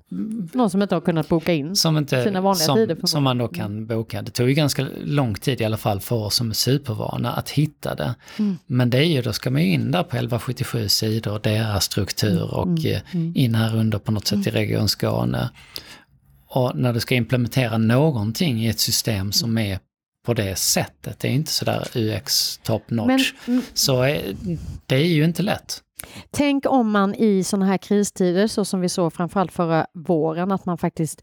Någon 0.52 0.70
som 0.70 0.82
inte 0.82 0.94
har 0.94 1.00
kunnat 1.00 1.28
boka 1.28 1.52
in 1.52 1.76
som 1.76 1.96
inte, 1.96 2.24
sina 2.24 2.40
vanliga 2.40 2.66
som, 2.66 2.76
tider. 2.76 3.06
Som 3.06 3.22
man 3.24 3.38
då 3.38 3.48
kan. 3.48 3.81
Boka. 3.86 4.22
Det 4.22 4.30
tog 4.30 4.48
ju 4.48 4.54
ganska 4.54 4.86
lång 5.04 5.34
tid 5.34 5.60
i 5.60 5.64
alla 5.64 5.76
fall 5.76 6.00
för 6.00 6.16
oss 6.16 6.34
som 6.34 6.50
är 6.50 6.54
supervana 6.54 7.32
att 7.32 7.50
hitta 7.50 7.94
det. 7.94 8.14
Mm. 8.38 8.58
Men 8.66 8.90
det 8.90 8.98
är 8.98 9.04
ju, 9.04 9.22
då 9.22 9.32
ska 9.32 9.50
man 9.50 9.62
ju 9.62 9.72
in 9.72 9.90
där 9.90 10.02
på 10.02 10.16
1177 10.16 10.88
sidor, 10.88 11.40
deras 11.42 11.84
struktur 11.84 12.54
och 12.54 12.66
mm. 12.66 13.00
mm. 13.12 13.32
in 13.36 13.54
här 13.54 13.76
under 13.76 13.98
på 13.98 14.12
något 14.12 14.26
sätt 14.26 14.46
i 14.46 14.50
Region 14.50 14.88
Skåne. 14.88 15.50
Och 16.48 16.76
när 16.76 16.92
du 16.92 17.00
ska 17.00 17.14
implementera 17.14 17.78
någonting 17.78 18.64
i 18.64 18.68
ett 18.68 18.80
system 18.80 19.32
som 19.32 19.58
är 19.58 19.78
på 20.26 20.34
det 20.34 20.56
sättet. 20.56 21.18
Det 21.18 21.28
är 21.28 21.32
inte 21.32 21.52
sådär 21.52 21.88
UX 21.94 22.58
top 22.58 22.90
notch. 22.90 23.32
Men, 23.44 23.54
mm. 23.54 23.64
så 23.74 24.02
är, 24.02 24.36
det 24.86 24.94
är 24.96 25.06
ju 25.06 25.24
inte 25.24 25.42
lätt. 25.42 25.82
Tänk 26.30 26.66
om 26.66 26.90
man 26.90 27.14
i 27.14 27.44
sådana 27.44 27.66
här 27.66 27.78
kristider, 27.78 28.46
så 28.46 28.64
som 28.64 28.80
vi 28.80 28.88
såg 28.88 29.12
framförallt 29.12 29.52
förra 29.52 29.86
våren, 29.94 30.52
att 30.52 30.66
man 30.66 30.78
faktiskt 30.78 31.22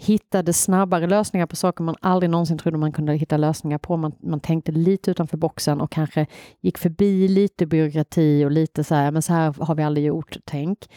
hittade 0.00 0.52
snabbare 0.52 1.06
lösningar 1.06 1.46
på 1.46 1.56
saker 1.56 1.84
man 1.84 1.94
aldrig 2.00 2.30
någonsin 2.30 2.58
trodde 2.58 2.78
man 2.78 2.92
kunde 2.92 3.14
hitta 3.14 3.36
lösningar 3.36 3.78
på. 3.78 3.96
Man, 3.96 4.12
man 4.22 4.40
tänkte 4.40 4.72
lite 4.72 5.10
utanför 5.10 5.36
boxen 5.36 5.80
och 5.80 5.92
kanske 5.92 6.26
gick 6.60 6.78
förbi 6.78 7.28
lite 7.28 7.66
byråkrati 7.66 8.44
och 8.44 8.50
lite 8.50 8.84
så 8.84 8.94
här, 8.94 9.10
men 9.10 9.22
så 9.22 9.32
här 9.32 9.54
har 9.58 9.74
vi 9.74 9.82
aldrig 9.82 10.06
gjort, 10.06 10.36
tänk. 10.44 10.90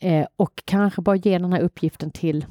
Eh, 0.00 0.26
och 0.36 0.62
kanske 0.64 1.02
bara 1.02 1.16
ge 1.16 1.38
den 1.38 1.52
här 1.52 1.60
uppgiften 1.60 2.10
till 2.10 2.46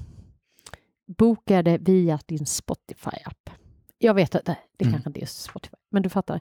boka 1.18 1.64
det 1.64 1.78
via 1.78 2.20
din 2.26 2.46
Spotify-app. 2.46 3.50
Jag 3.98 4.14
vet 4.14 4.36
att 4.36 4.46
det, 4.46 4.58
det 4.78 4.86
mm. 4.86 4.94
kanske 4.94 5.10
inte 5.10 5.22
är 5.22 5.26
Spotify, 5.26 5.76
men 5.90 6.04
du 6.04 6.10
fattar. 6.10 6.40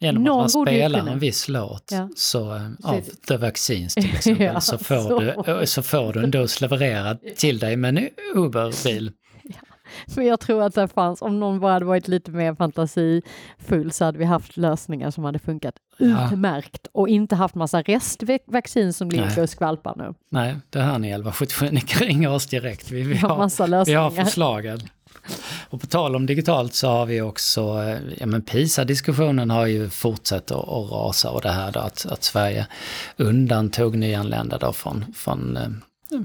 Genom 0.00 0.24
Någon 0.24 0.46
att 0.46 0.54
man 0.54 0.66
spelar 0.66 1.06
en 1.06 1.18
viss 1.18 1.48
låt 1.48 1.88
ja. 1.92 2.08
så, 2.16 2.54
eh, 2.54 2.62
av 2.82 3.00
The 3.00 3.36
Vaccines 3.36 3.94
till 3.94 4.10
exempel 4.14 4.46
ja, 4.46 4.60
så, 4.60 4.78
får 4.78 5.02
så. 5.02 5.20
Du, 5.20 5.30
eh, 5.30 5.64
så 5.64 5.82
får 5.82 6.12
du 6.12 6.24
en 6.24 6.30
dos 6.30 6.60
levererad 6.60 7.18
till 7.36 7.58
dig 7.58 7.76
med 7.76 7.98
en 7.98 8.08
Uber-bil. 8.34 9.12
Ja. 9.48 10.14
Men 10.16 10.26
jag 10.26 10.40
tror 10.40 10.62
att 10.62 10.74
det 10.74 10.88
fanns, 10.88 11.22
om 11.22 11.40
någon 11.40 11.60
bara 11.60 11.72
hade 11.72 11.84
varit 11.84 12.08
lite 12.08 12.30
mer 12.30 12.54
fantasifull 12.54 13.92
så 13.92 14.04
hade 14.04 14.18
vi 14.18 14.24
haft 14.24 14.56
lösningar 14.56 15.10
som 15.10 15.24
hade 15.24 15.38
funkat 15.38 15.74
utmärkt 15.98 16.86
och 16.92 17.08
inte 17.08 17.36
haft 17.36 17.54
massa 17.54 17.82
restvaccin 17.82 18.92
som 18.92 19.10
ligger 19.10 19.42
och 19.42 19.50
skvalpar 19.50 19.94
nu. 19.96 20.14
Nej, 20.30 20.56
det 20.70 20.80
här 20.80 20.98
ni 20.98 21.08
1177, 21.08 21.68
ni 21.72 21.80
kan 21.80 22.06
ringa 22.06 22.30
oss 22.30 22.46
direkt. 22.46 22.90
Vi, 22.90 23.02
vi, 23.02 23.16
har, 23.16 23.36
massa 23.38 23.66
lösningar. 23.66 24.10
vi 24.10 24.16
har 24.16 24.24
förslagen. 24.24 24.80
Och 25.68 25.80
på 25.80 25.86
tal 25.86 26.16
om 26.16 26.26
digitalt 26.26 26.74
så 26.74 26.88
har 26.88 27.06
vi 27.06 27.20
också, 27.20 27.82
eh, 27.82 27.98
ja 28.18 28.26
men 28.26 28.42
PISA-diskussionen 28.42 29.50
har 29.50 29.66
ju 29.66 29.90
fortsatt 29.90 30.50
att, 30.50 30.68
att 30.68 30.90
rasa 30.90 31.30
och 31.30 31.42
det 31.42 31.50
här 31.50 31.72
då 31.72 31.80
att, 31.80 32.06
att 32.06 32.24
Sverige 32.24 32.66
undantog 33.16 33.98
nyanlända 33.98 34.58
då 34.58 34.72
från, 34.72 35.04
från, 35.16 35.56
eh, 35.56 35.68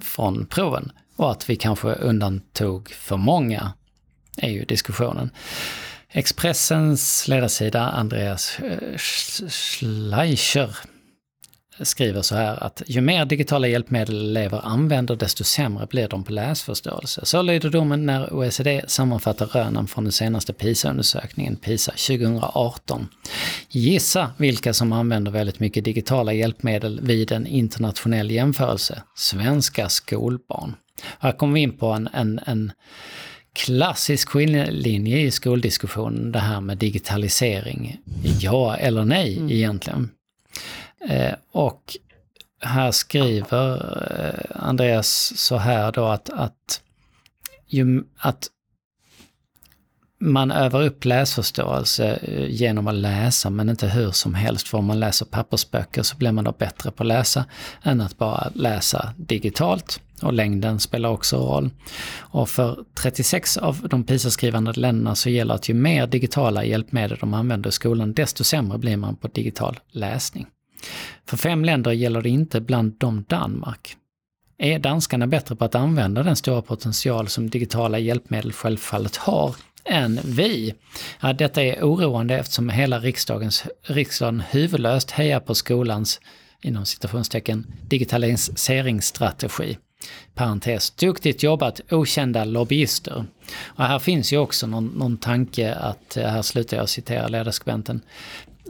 från 0.01 0.45
proven. 0.45 0.91
Och 1.15 1.31
att 1.31 1.49
vi 1.49 1.55
kanske 1.55 1.87
undantog 1.87 2.89
för 2.89 3.17
många 3.17 3.73
är 4.37 4.49
ju 4.49 4.65
diskussionen. 4.65 5.29
Expressens 6.09 7.27
ledarsida 7.27 7.81
Andreas 7.81 8.59
Schleicher 9.49 10.77
skriver 11.85 12.21
så 12.21 12.35
här 12.35 12.63
att 12.63 12.81
ju 12.85 13.01
mer 13.01 13.25
digitala 13.25 13.67
hjälpmedel 13.67 14.15
elever 14.15 14.61
använder 14.63 15.15
desto 15.15 15.43
sämre 15.43 15.87
blir 15.87 16.07
de 16.07 16.23
på 16.23 16.33
läsförståelse. 16.33 17.25
Så 17.25 17.41
lyder 17.41 17.69
domen 17.69 18.05
när 18.05 18.33
OECD 18.33 18.81
sammanfattar 18.87 19.45
rönen 19.45 19.87
från 19.87 20.03
den 20.03 20.11
senaste 20.11 20.53
PISA-undersökningen, 20.53 21.55
PISA 21.55 21.91
2018. 21.91 23.07
Gissa 23.69 24.31
vilka 24.37 24.73
som 24.73 24.93
använder 24.93 25.31
väldigt 25.31 25.59
mycket 25.59 25.83
digitala 25.85 26.33
hjälpmedel 26.33 26.99
vid 27.01 27.31
en 27.31 27.47
internationell 27.47 28.31
jämförelse. 28.31 29.03
Svenska 29.15 29.89
skolbarn. 29.89 30.75
Här 31.19 31.31
kommer 31.31 31.53
vi 31.53 31.59
in 31.59 31.77
på 31.77 31.87
en, 31.87 32.09
en, 32.13 32.39
en 32.45 32.71
klassisk 33.53 34.29
skiljelinje 34.29 35.19
i 35.19 35.31
skoldiskussionen, 35.31 36.31
det 36.31 36.39
här 36.39 36.61
med 36.61 36.77
digitalisering. 36.77 37.97
Ja 38.39 38.75
eller 38.75 39.05
nej 39.05 39.37
mm. 39.37 39.51
egentligen. 39.51 40.09
Eh, 41.09 41.33
och 41.51 41.97
här 42.61 42.91
skriver 42.91 43.75
eh, 44.19 44.63
Andreas 44.67 45.33
så 45.35 45.57
här 45.57 45.91
då 45.91 46.05
att, 46.05 46.29
att, 46.29 46.81
ju, 47.67 48.03
att 48.17 48.49
man 50.21 50.51
övar 50.51 50.81
upp 50.83 51.05
läsförståelse 51.05 52.19
eh, 52.21 52.49
genom 52.49 52.87
att 52.87 52.95
läsa, 52.95 53.49
men 53.49 53.69
inte 53.69 53.87
hur 53.87 54.11
som 54.11 54.33
helst. 54.33 54.67
För 54.67 54.77
om 54.77 54.85
man 54.85 54.99
läser 54.99 55.25
pappersböcker 55.25 56.03
så 56.03 56.17
blir 56.17 56.31
man 56.31 56.43
då 56.43 56.51
bättre 56.51 56.91
på 56.91 57.03
att 57.03 57.07
läsa 57.07 57.45
än 57.83 58.01
att 58.01 58.17
bara 58.17 58.51
läsa 58.55 59.13
digitalt. 59.17 60.01
Och 60.21 60.33
längden 60.33 60.79
spelar 60.79 61.09
också 61.09 61.37
roll. 61.37 61.69
Och 62.17 62.49
för 62.49 62.79
36 62.93 63.57
av 63.57 63.87
de 63.89 64.03
PISA-skrivande 64.03 64.71
länderna 64.71 65.15
så 65.15 65.29
gäller 65.29 65.53
att 65.53 65.69
ju 65.69 65.73
mer 65.73 66.07
digitala 66.07 66.65
hjälpmedel 66.65 67.17
de 67.21 67.33
använder 67.33 67.69
i 67.69 67.71
skolan, 67.71 68.13
desto 68.13 68.43
sämre 68.43 68.77
blir 68.77 68.97
man 68.97 69.15
på 69.15 69.27
digital 69.27 69.79
läsning. 69.91 70.47
För 71.25 71.37
fem 71.37 71.65
länder 71.65 71.91
gäller 71.91 72.21
det 72.21 72.29
inte, 72.29 72.61
bland 72.61 72.93
dem 72.97 73.25
Danmark. 73.27 73.95
Är 74.57 74.79
danskarna 74.79 75.27
bättre 75.27 75.55
på 75.55 75.65
att 75.65 75.75
använda 75.75 76.23
den 76.23 76.35
stora 76.35 76.61
potential 76.61 77.27
som 77.27 77.49
digitala 77.49 77.99
hjälpmedel 77.99 78.53
självfallet 78.53 79.15
har 79.15 79.55
än 79.85 80.19
vi. 80.23 80.73
Ja, 81.21 81.33
detta 81.33 81.63
är 81.63 81.83
oroande 81.83 82.37
eftersom 82.37 82.69
hela 82.69 82.99
riksdagens, 82.99 83.65
riksdagen 83.83 84.43
huvudlöst 84.49 85.11
hejar 85.11 85.39
på 85.39 85.55
skolans 85.55 86.21
inom 86.61 86.85
citationstecken 86.85 87.73
digitaliseringsstrategi. 87.87 89.77
Parentes, 90.33 90.91
duktigt 90.91 91.43
jobbat 91.43 91.81
okända 91.91 92.45
lobbyister. 92.45 93.25
Och 93.63 93.83
här 93.83 93.99
finns 93.99 94.33
ju 94.33 94.37
också 94.37 94.67
någon, 94.67 94.85
någon 94.85 95.17
tanke 95.17 95.73
att, 95.73 96.17
eh, 96.17 96.27
här 96.27 96.41
slutar 96.41 96.77
jag 96.77 96.89
citera 96.89 97.27
ledarskribenten, 97.27 98.01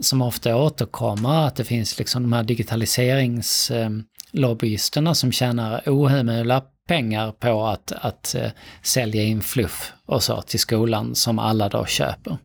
som 0.02 0.22
ofta 0.22 0.56
återkommer, 0.56 1.46
att 1.46 1.56
det 1.56 1.64
finns 1.64 1.98
liksom 1.98 2.22
de 2.22 2.32
här 2.32 2.42
digitaliseringslobbyisterna 2.42 5.14
som 5.14 5.32
tjänar 5.32 5.82
ohemula 5.86 6.62
pengar 6.88 7.32
på 7.32 7.66
att, 7.66 7.92
att 7.92 8.34
eh, 8.34 8.50
sälja 8.82 9.22
in 9.22 9.42
fluff 9.42 9.92
och 10.06 10.22
så 10.22 10.42
till 10.42 10.60
skolan 10.60 11.14
som 11.14 11.38
alla 11.38 11.68
då 11.68 11.86
köper. 11.86 12.36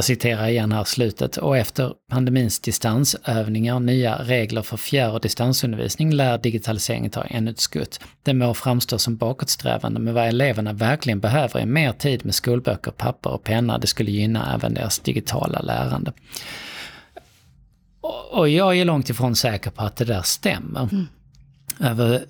Jag 0.00 0.04
citerar 0.04 0.48
igen 0.48 0.72
här 0.72 0.84
slutet. 0.84 1.36
Och 1.36 1.56
efter 1.56 1.92
pandemins 2.10 2.60
distansövningar 2.60 3.74
och 3.74 3.82
nya 3.82 4.16
regler 4.16 4.62
för 4.62 4.76
fjärr 4.76 5.12
och 5.12 5.20
distansundervisning 5.20 6.12
lär 6.12 6.38
digitaliseringen 6.38 7.10
ta 7.10 7.22
ännu 7.22 7.50
ett 7.50 7.60
skutt. 7.60 8.00
Det 8.22 8.34
må 8.34 8.54
framstå 8.54 8.98
som 8.98 9.16
bakåtsträvande, 9.16 10.00
men 10.00 10.14
vad 10.14 10.28
eleverna 10.28 10.72
verkligen 10.72 11.20
behöver 11.20 11.60
är 11.60 11.66
mer 11.66 11.92
tid 11.92 12.24
med 12.24 12.34
skolböcker, 12.34 12.90
papper 12.90 13.30
och 13.30 13.44
penna. 13.44 13.78
Det 13.78 13.86
skulle 13.86 14.10
gynna 14.10 14.54
även 14.54 14.74
deras 14.74 14.98
digitala 14.98 15.60
lärande. 15.60 16.12
Och 18.30 18.48
jag 18.48 18.78
är 18.78 18.84
långt 18.84 19.10
ifrån 19.10 19.36
säker 19.36 19.70
på 19.70 19.82
att 19.82 19.96
det 19.96 20.04
där 20.04 20.22
stämmer. 20.22 20.88
Mm. 20.92 21.06
Över, 21.80 22.24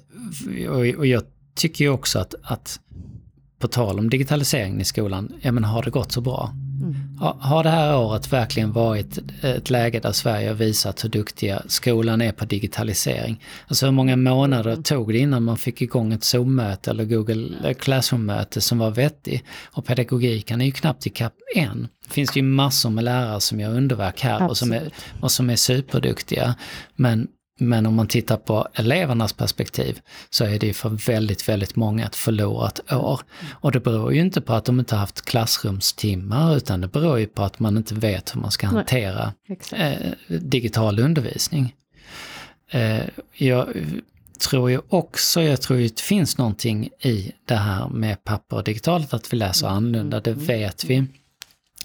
och 0.98 1.06
jag 1.06 1.22
tycker 1.54 1.84
ju 1.84 1.90
också 1.90 2.18
att, 2.18 2.34
att 2.42 2.80
på 3.58 3.68
tal 3.68 3.98
om 3.98 4.10
digitaliseringen 4.10 4.80
i 4.80 4.84
skolan, 4.84 5.32
ja 5.40 5.52
men 5.52 5.64
har 5.64 5.82
det 5.82 5.90
gått 5.90 6.12
så 6.12 6.20
bra? 6.20 6.54
Mm. 7.20 7.32
Har 7.40 7.62
det 7.64 7.70
här 7.70 7.96
året 7.96 8.32
verkligen 8.32 8.72
varit 8.72 9.18
ett 9.42 9.70
läge 9.70 10.00
där 10.00 10.12
Sverige 10.12 10.48
har 10.48 10.54
visat 10.54 11.04
hur 11.04 11.08
duktiga 11.08 11.62
skolan 11.66 12.20
är 12.20 12.32
på 12.32 12.44
digitalisering? 12.44 13.42
Alltså 13.66 13.86
hur 13.86 13.92
många 13.92 14.16
månader 14.16 14.70
mm. 14.70 14.82
tog 14.82 15.12
det 15.12 15.18
innan 15.18 15.42
man 15.42 15.56
fick 15.56 15.82
igång 15.82 16.12
ett 16.12 16.24
Zoom-möte 16.24 16.90
eller 16.90 17.04
Google 17.04 17.74
Classroom-möte 17.74 18.60
som 18.60 18.78
var 18.78 18.90
vettig? 18.90 19.44
Och 19.64 19.84
pedagogiken 19.84 20.60
är 20.60 20.64
ju 20.64 20.72
knappt 20.72 21.06
ikapp 21.06 21.34
än. 21.56 21.88
Det 22.06 22.14
finns 22.14 22.36
ju 22.36 22.42
massor 22.42 22.90
med 22.90 23.04
lärare 23.04 23.40
som 23.40 23.60
gör 23.60 23.70
underverk 23.70 24.20
här 24.20 24.48
och 24.48 24.56
som, 24.56 24.72
är, 24.72 24.90
och 25.20 25.30
som 25.30 25.50
är 25.50 25.56
superduktiga. 25.56 26.54
Men 26.96 27.28
men 27.60 27.86
om 27.86 27.94
man 27.94 28.06
tittar 28.06 28.36
på 28.36 28.68
elevernas 28.74 29.32
perspektiv 29.32 30.00
så 30.30 30.44
är 30.44 30.58
det 30.58 30.72
för 30.72 30.88
väldigt, 30.88 31.48
väldigt 31.48 31.76
många 31.76 32.06
ett 32.06 32.16
förlorat 32.16 32.92
år. 32.92 33.20
Och 33.50 33.72
det 33.72 33.80
beror 33.80 34.14
ju 34.14 34.20
inte 34.20 34.40
på 34.40 34.52
att 34.52 34.64
de 34.64 34.80
inte 34.80 34.96
haft 34.96 35.24
klassrumstimmar 35.24 36.56
utan 36.56 36.80
det 36.80 36.88
beror 36.88 37.18
ju 37.18 37.26
på 37.26 37.42
att 37.42 37.58
man 37.58 37.76
inte 37.76 37.94
vet 37.94 38.34
hur 38.34 38.40
man 38.40 38.50
ska 38.50 38.66
hantera 38.66 39.32
eh, 39.72 40.12
digital 40.28 40.98
undervisning. 40.98 41.74
Eh, 42.70 43.00
jag 43.32 43.68
tror 44.40 44.70
ju 44.70 44.80
också, 44.88 45.42
jag 45.42 45.60
tror 45.60 45.78
ju 45.78 45.86
att 45.86 45.96
det 45.96 46.02
finns 46.02 46.38
någonting 46.38 46.90
i 47.00 47.32
det 47.44 47.54
här 47.54 47.88
med 47.88 48.24
papper 48.24 48.56
och 48.56 48.64
digitalt, 48.64 49.14
att 49.14 49.32
vi 49.32 49.36
läser 49.36 49.66
annorlunda, 49.66 50.20
det 50.20 50.30
mm. 50.30 50.44
vet 50.44 50.84
vi. 50.84 51.06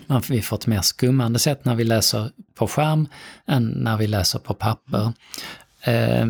Man, 0.08 0.22
vi 0.30 0.42
får 0.42 0.58
ett 0.58 0.68
mer 0.68 0.82
skummande 0.82 1.40
sätt 1.40 1.66
när 1.66 1.76
vi 1.76 1.84
läser 1.84 2.32
på 2.56 2.68
skärm 2.68 3.08
än 3.46 3.68
när 3.68 3.98
vi 3.98 4.08
läser 4.08 4.40
på 4.40 4.54
papper. 4.54 5.14
Eh, 5.86 6.28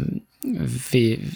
vi 0.92 1.32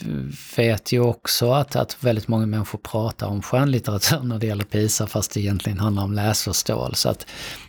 vet 0.58 0.92
ju 0.92 1.00
också 1.00 1.52
att, 1.52 1.76
att 1.76 2.04
väldigt 2.04 2.28
många 2.28 2.46
människor 2.46 2.80
pratar 2.80 3.28
om 3.28 3.42
skönlitteratur 3.42 4.20
när 4.20 4.40
det 4.40 4.48
gäller 4.48 4.64
PISA 4.64 5.08
fast 5.08 5.34
det 5.34 5.40
egentligen 5.40 5.80
handlar 5.80 6.04
om 6.04 6.14
läsförståelse. 6.14 7.10
Att 7.10 7.26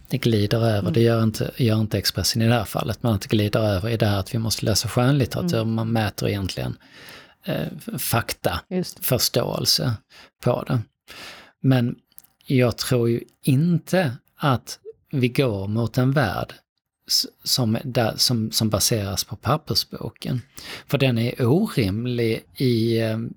det 0.09 0.19
glider 0.19 0.59
över, 0.59 0.79
mm. 0.79 0.93
det 0.93 1.01
gör 1.01 1.23
inte, 1.23 1.51
gör 1.57 1.81
inte 1.81 1.99
Expressen 1.99 2.43
i 2.43 2.49
det 2.49 2.55
här 2.55 2.65
fallet, 2.65 3.03
men 3.03 3.13
att 3.13 3.21
det 3.21 3.29
glider 3.29 3.61
över 3.61 3.89
i 3.89 3.97
det 3.97 4.07
här 4.07 4.19
att 4.19 4.35
vi 4.35 4.39
måste 4.39 4.65
läsa 4.65 4.89
skönlitteratur. 4.89 5.63
Mm. 5.63 5.75
Man 5.75 5.93
mäter 5.93 6.29
egentligen 6.29 6.77
eh, 7.45 7.67
faktaförståelse 7.99 9.95
på 10.45 10.63
det. 10.63 10.81
Men 11.63 11.97
jag 12.47 12.77
tror 12.77 13.11
ju 13.11 13.21
inte 13.43 14.17
att 14.37 14.79
vi 15.13 15.29
går 15.29 15.69
mot 15.69 15.99
en 15.99 16.13
värld 16.13 16.55
som, 17.45 17.79
där, 17.85 18.15
som, 18.17 18.51
som 18.51 18.69
baseras 18.69 19.25
på 19.25 19.37
pappersboken. 19.37 20.43
För 20.87 20.99
den 20.99 21.19
är 21.19 21.47
orimlig 21.47 22.45
i, 22.57 23.01
ehm, 23.01 23.35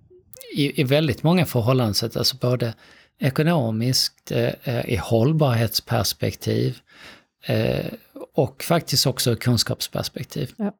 i, 0.56 0.82
i 0.82 0.84
väldigt 0.84 1.24
många 1.24 1.46
förhållanden, 1.46 2.12
alltså 2.15 2.38
både 2.38 2.74
ekonomiskt, 3.20 4.32
eh, 4.32 4.53
eh, 4.63 4.89
i 4.89 4.96
hållbarhetsperspektiv 4.96 6.77
eh, 7.46 7.86
och 8.34 8.63
faktiskt 8.63 9.08
också 9.08 9.36
kunskapsperspektiv. 9.36 10.53
Ja. 10.58 10.72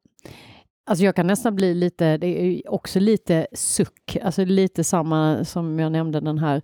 Alltså 0.86 1.06
jag 1.06 1.16
kan 1.16 1.28
nästan 1.28 1.56
bli 1.56 1.74
lite, 1.74 2.18
det 2.18 2.28
är 2.28 2.72
också 2.72 3.00
lite 3.00 3.48
suck, 3.54 4.18
alltså 4.24 4.46
lite 4.46 4.84
samma 4.84 5.46
som 5.46 5.80
jag 5.80 5.92
nämnde 5.92 6.20
den 6.20 6.38
här 6.38 6.62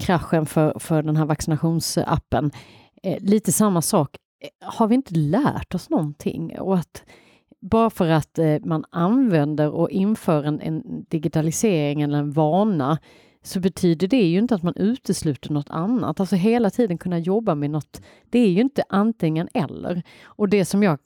kraschen 0.00 0.46
för, 0.46 0.78
för 0.78 1.02
den 1.02 1.16
här 1.16 1.24
vaccinationsappen. 1.24 2.50
Eh, 3.02 3.20
lite 3.20 3.52
samma 3.52 3.82
sak 3.82 4.16
har 4.60 4.86
vi 4.86 4.94
inte 4.94 5.14
lärt 5.14 5.74
oss 5.74 5.90
någonting? 5.90 6.58
Och 6.58 6.78
att 6.78 7.04
bara 7.60 7.90
för 7.90 8.08
att 8.08 8.38
eh, 8.38 8.56
man 8.64 8.84
använder 8.90 9.70
och 9.70 9.90
inför 9.90 10.44
en, 10.44 10.60
en, 10.60 11.04
digitalisering 11.08 12.02
eller 12.02 12.18
en 12.18 12.32
vana 12.32 12.98
så 13.46 13.60
betyder 13.60 14.08
det 14.08 14.22
ju 14.22 14.38
inte 14.38 14.54
att 14.54 14.62
man 14.62 14.74
utesluter 14.76 15.52
något 15.52 15.70
annat. 15.70 16.20
Alltså 16.20 16.36
hela 16.36 16.70
tiden 16.70 16.98
kunna 16.98 17.18
jobba 17.18 17.54
med 17.54 17.70
något. 17.70 18.02
Det 18.30 18.38
är 18.38 18.48
ju 18.48 18.60
inte 18.60 18.84
antingen 18.88 19.48
eller. 19.54 20.02
Och 20.24 20.48
det 20.48 20.64
som 20.64 20.82
jag 20.82 20.98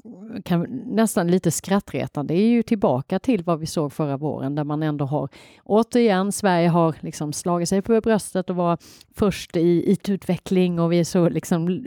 kan 0.44 0.62
nästan 0.86 1.30
lite 1.30 1.50
skrattretande 1.50 2.34
är 2.34 2.48
ju 2.48 2.62
tillbaka 2.62 3.18
till 3.18 3.44
vad 3.44 3.60
vi 3.60 3.66
såg 3.66 3.92
förra 3.92 4.16
våren 4.16 4.54
där 4.54 4.64
man 4.64 4.82
ändå 4.82 5.04
har 5.04 5.28
återigen 5.64 6.32
Sverige 6.32 6.68
har 6.68 6.94
liksom 7.00 7.32
slagit 7.32 7.68
sig 7.68 7.82
på 7.82 8.00
bröstet 8.00 8.50
och 8.50 8.56
var 8.56 8.78
först 9.14 9.56
i 9.56 9.92
IT-utveckling 9.92 10.80
och 10.80 10.92
vi 10.92 11.00
är 11.00 11.04
så 11.04 11.28
liksom 11.28 11.86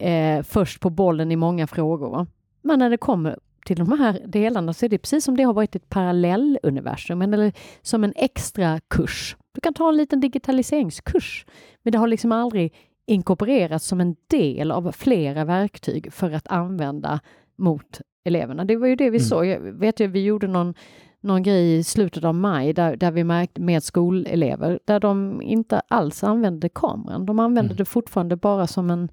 eh, 0.00 0.42
först 0.42 0.80
på 0.80 0.90
bollen 0.90 1.32
i 1.32 1.36
många 1.36 1.66
frågor. 1.66 2.26
Men 2.62 2.78
när 2.78 2.90
det 2.90 2.96
kommer 2.96 3.38
till 3.64 3.76
de 3.76 3.98
här 3.98 4.22
delarna 4.26 4.72
så 4.72 4.84
är 4.84 4.88
det 4.88 4.98
precis 4.98 5.24
som 5.24 5.36
det 5.36 5.42
har 5.42 5.54
varit 5.54 5.76
ett 5.76 5.88
parallelluniversum 5.88 7.22
eller 7.22 7.52
som 7.82 8.04
en 8.04 8.12
extra 8.16 8.80
kurs. 8.90 9.36
Du 9.54 9.60
kan 9.60 9.74
ta 9.74 9.88
en 9.88 9.96
liten 9.96 10.20
digitaliseringskurs, 10.20 11.46
men 11.82 11.92
det 11.92 11.98
har 11.98 12.06
liksom 12.06 12.32
aldrig 12.32 12.74
inkorporerats 13.06 13.86
som 13.86 14.00
en 14.00 14.16
del 14.26 14.70
av 14.70 14.92
flera 14.92 15.44
verktyg 15.44 16.12
för 16.12 16.30
att 16.30 16.48
använda 16.48 17.20
mot 17.56 18.00
eleverna. 18.24 18.64
Det 18.64 18.76
var 18.76 18.86
ju 18.86 18.96
det 18.96 19.10
vi 19.10 19.18
mm. 19.18 19.28
såg. 19.28 19.46
Jag 19.46 19.60
vet 19.60 20.00
ju, 20.00 20.06
vi 20.06 20.24
gjorde 20.24 20.46
någon, 20.46 20.74
någon 21.20 21.42
grej 21.42 21.78
i 21.78 21.84
slutet 21.84 22.24
av 22.24 22.34
maj 22.34 22.72
där, 22.72 22.96
där 22.96 23.10
vi 23.10 23.24
märkte 23.24 23.60
med 23.60 23.82
skolelever 23.82 24.78
där 24.84 25.00
de 25.00 25.42
inte 25.42 25.80
alls 25.88 26.24
använde 26.24 26.68
kameran. 26.68 27.26
De 27.26 27.38
använde 27.38 27.70
mm. 27.70 27.76
det 27.76 27.84
fortfarande 27.84 28.36
bara 28.36 28.66
som 28.66 28.90
en 28.90 29.08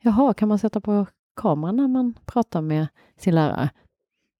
Jaha, 0.00 0.34
kan 0.34 0.48
man 0.48 0.58
sätta 0.58 0.80
på 0.80 1.06
kameran 1.36 1.76
när 1.76 1.88
man 1.88 2.14
pratar 2.26 2.60
med 2.60 2.86
sin 3.16 3.34
lärare? 3.34 3.70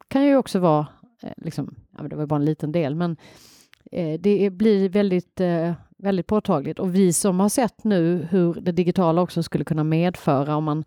kan 0.08 0.24
ju 0.24 0.36
också 0.36 0.58
vara, 0.58 0.86
eh, 1.22 1.32
liksom, 1.36 1.74
ja, 1.98 2.02
det 2.08 2.16
var 2.16 2.26
bara 2.26 2.40
en 2.40 2.44
liten 2.44 2.72
del, 2.72 2.94
men 2.94 3.16
det 4.20 4.50
blir 4.50 4.88
väldigt, 4.88 5.40
eh, 5.40 5.72
väldigt 5.98 6.26
påtagligt. 6.26 6.78
Och 6.78 6.94
vi 6.94 7.12
som 7.12 7.40
har 7.40 7.48
sett 7.48 7.84
nu 7.84 8.26
hur 8.30 8.54
det 8.54 8.72
digitala 8.72 9.22
också 9.22 9.42
skulle 9.42 9.64
kunna 9.64 9.84
medföra 9.84 10.56
om 10.56 10.64
man 10.64 10.84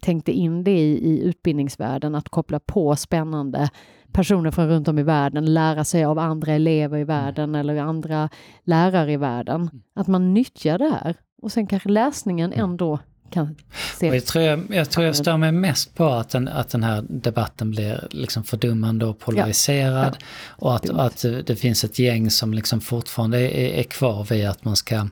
tänkte 0.00 0.32
in 0.32 0.64
det 0.64 0.78
i, 0.78 1.10
i 1.10 1.22
utbildningsvärlden, 1.24 2.14
att 2.14 2.28
koppla 2.28 2.60
på 2.60 2.96
spännande 2.96 3.70
personer 4.12 4.50
från 4.50 4.68
runt 4.68 4.88
om 4.88 4.98
i 4.98 5.02
världen, 5.02 5.54
lära 5.54 5.84
sig 5.84 6.04
av 6.04 6.18
andra 6.18 6.52
elever 6.52 6.98
i 6.98 7.04
världen 7.04 7.44
mm. 7.44 7.60
eller 7.60 7.82
andra 7.82 8.28
lärare 8.64 9.12
i 9.12 9.16
världen. 9.16 9.60
Mm. 9.60 9.82
Att 9.94 10.06
man 10.06 10.34
nyttjar 10.34 10.78
det 10.78 10.88
här 10.88 11.16
och 11.42 11.52
sen 11.52 11.66
kanske 11.66 11.88
läsningen 11.88 12.52
mm. 12.52 12.64
ändå 12.64 12.98
kan 13.30 13.56
se. 13.98 14.08
Och 14.08 14.16
jag, 14.16 14.26
tror 14.26 14.44
jag, 14.44 14.64
jag 14.68 14.90
tror 14.90 15.06
jag 15.06 15.16
stör 15.16 15.36
mig 15.36 15.52
mest 15.52 15.94
på 15.94 16.06
att 16.06 16.30
den, 16.30 16.48
att 16.48 16.68
den 16.68 16.82
här 16.82 17.04
debatten 17.08 17.70
blir 17.70 18.08
liksom 18.10 18.44
fördummande 18.44 19.06
och 19.06 19.18
polariserad. 19.18 20.16
Ja. 20.20 20.26
Ja. 20.60 20.66
Och 20.66 20.76
att, 20.76 20.90
att 20.90 21.46
det 21.46 21.56
finns 21.56 21.84
ett 21.84 21.98
gäng 21.98 22.30
som 22.30 22.54
liksom 22.54 22.80
fortfarande 22.80 23.38
är, 23.38 23.78
är 23.78 23.82
kvar 23.82 24.24
vid 24.24 24.48
att 24.48 24.64
man 24.64 24.76
ska 24.76 25.08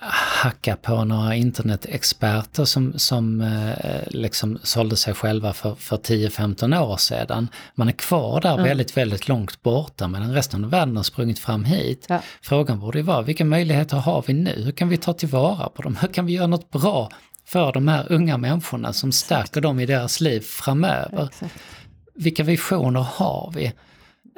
hacka 0.00 0.76
på 0.76 1.04
några 1.04 1.34
internetexperter 1.34 2.64
som, 2.64 2.98
som 2.98 3.40
eh, 3.40 3.98
liksom 4.06 4.58
sålde 4.62 4.96
sig 4.96 5.14
själva 5.14 5.52
för, 5.52 5.74
för 5.74 5.96
10-15 5.96 6.80
år 6.82 6.96
sedan. 6.96 7.48
Man 7.74 7.88
är 7.88 7.92
kvar 7.92 8.40
där 8.40 8.52
Mm. 8.54 8.64
väldigt, 8.64 8.96
väldigt 8.96 9.28
långt 9.28 9.62
borta 9.62 10.08
medan 10.08 10.32
resten 10.32 10.64
av 10.64 10.70
världen 10.70 10.96
har 10.96 11.02
sprungit 11.02 11.38
fram 11.38 11.64
hit. 11.64 12.06
Ja. 12.08 12.20
Frågan 12.42 12.80
borde 12.80 12.98
ju 12.98 13.04
vara, 13.04 13.22
vilka 13.22 13.44
möjligheter 13.44 13.96
har 13.96 14.24
vi 14.26 14.32
nu? 14.32 14.62
Hur 14.64 14.72
kan 14.72 14.88
vi 14.88 14.96
ta 14.96 15.12
tillvara 15.12 15.68
på 15.68 15.82
dem? 15.82 15.96
Hur 16.00 16.08
kan 16.08 16.26
vi 16.26 16.32
göra 16.32 16.46
något 16.46 16.70
bra 16.70 17.08
för 17.46 17.72
de 17.72 17.88
här 17.88 18.12
unga 18.12 18.38
människorna 18.38 18.92
som 18.92 19.12
stärker 19.12 19.60
dem 19.60 19.80
i 19.80 19.86
deras 19.86 20.20
liv 20.20 20.40
framöver? 20.40 21.24
Exakt. 21.26 21.54
Vilka 22.14 22.42
visioner 22.42 23.00
har 23.00 23.52
vi? 23.54 23.72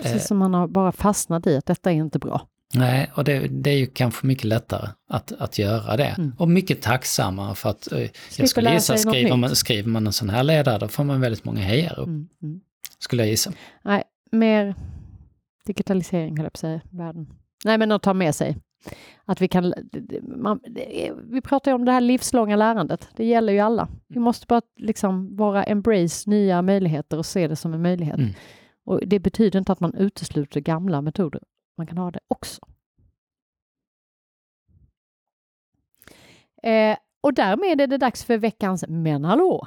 Precis 0.02 0.26
som 0.26 0.38
man 0.38 0.54
har 0.54 0.68
bara 0.68 0.92
fastnat 0.92 1.46
i 1.46 1.56
att 1.56 1.66
detta 1.66 1.90
är 1.90 1.94
inte 1.94 2.18
bra. 2.18 2.46
Nej, 2.74 3.10
och 3.14 3.24
det, 3.24 3.48
det 3.48 3.70
är 3.70 3.78
ju 3.78 3.86
kanske 3.86 4.26
mycket 4.26 4.44
lättare 4.44 4.88
att, 5.08 5.32
att 5.32 5.58
göra 5.58 5.96
det. 5.96 6.14
Mm. 6.18 6.32
Och 6.38 6.48
mycket 6.48 6.82
tacksammare 6.82 7.54
för 7.54 7.70
att 7.70 7.92
eh, 7.92 8.08
jag 8.38 8.48
skulle 8.48 8.72
gissa, 8.72 8.96
skriver 8.96 9.36
man, 9.36 9.56
skriver 9.56 9.88
man 9.88 10.06
en 10.06 10.12
sån 10.12 10.30
här 10.30 10.42
ledare 10.44 10.78
då 10.78 10.88
får 10.88 11.04
man 11.04 11.20
väldigt 11.20 11.44
många 11.44 11.60
hejarop, 11.60 12.06
Mm. 12.06 12.28
Mm. 12.42 12.60
skulle 12.98 13.22
jag 13.22 13.30
gissa. 13.30 13.52
Nej, 13.84 14.02
mer 14.32 14.74
digitalisering 15.66 16.36
höll 16.36 16.44
jag 16.44 16.52
på 16.52 16.56
att 16.56 16.60
säga, 16.60 16.80
världen. 16.90 17.26
Nej, 17.64 17.78
men 17.78 17.92
att 17.92 18.02
ta 18.02 18.14
med 18.14 18.34
sig. 18.34 18.56
Att 19.24 19.40
vi 19.40 19.48
kan, 19.48 19.74
man, 20.22 20.60
det 20.68 21.12
vi 21.30 21.40
pratar 21.40 21.70
ju 21.70 21.74
om 21.74 21.84
det 21.84 21.92
här 21.92 22.00
livslånga 22.00 22.56
lärandet. 22.56 23.08
Det 23.16 23.24
gäller 23.24 23.52
ju 23.52 23.58
alla. 23.58 23.88
Vi 24.08 24.20
måste 24.20 24.46
bara 24.46 24.62
liksom 24.76 25.36
vara 25.36 25.64
embrace 25.64 26.30
nya 26.30 26.62
möjligheter 26.62 27.18
och 27.18 27.26
se 27.26 27.48
det 27.48 27.56
som 27.56 27.74
en 27.74 27.82
möjlighet. 27.82 28.18
Mm. 28.18 28.30
Och 28.84 29.00
det 29.06 29.18
betyder 29.18 29.58
inte 29.58 29.72
att 29.72 29.80
man 29.80 29.94
utesluter 29.94 30.60
gamla 30.60 31.00
metoder. 31.02 31.40
Man 31.76 31.86
kan 31.86 31.98
ha 31.98 32.10
det 32.10 32.20
också. 32.28 32.60
Eh, 36.62 36.96
och 37.20 37.34
därmed 37.34 37.80
är 37.80 37.86
det 37.86 37.98
dags 37.98 38.24
för 38.24 38.38
veckans 38.38 38.84
Men 38.88 39.24
hallå! 39.24 39.66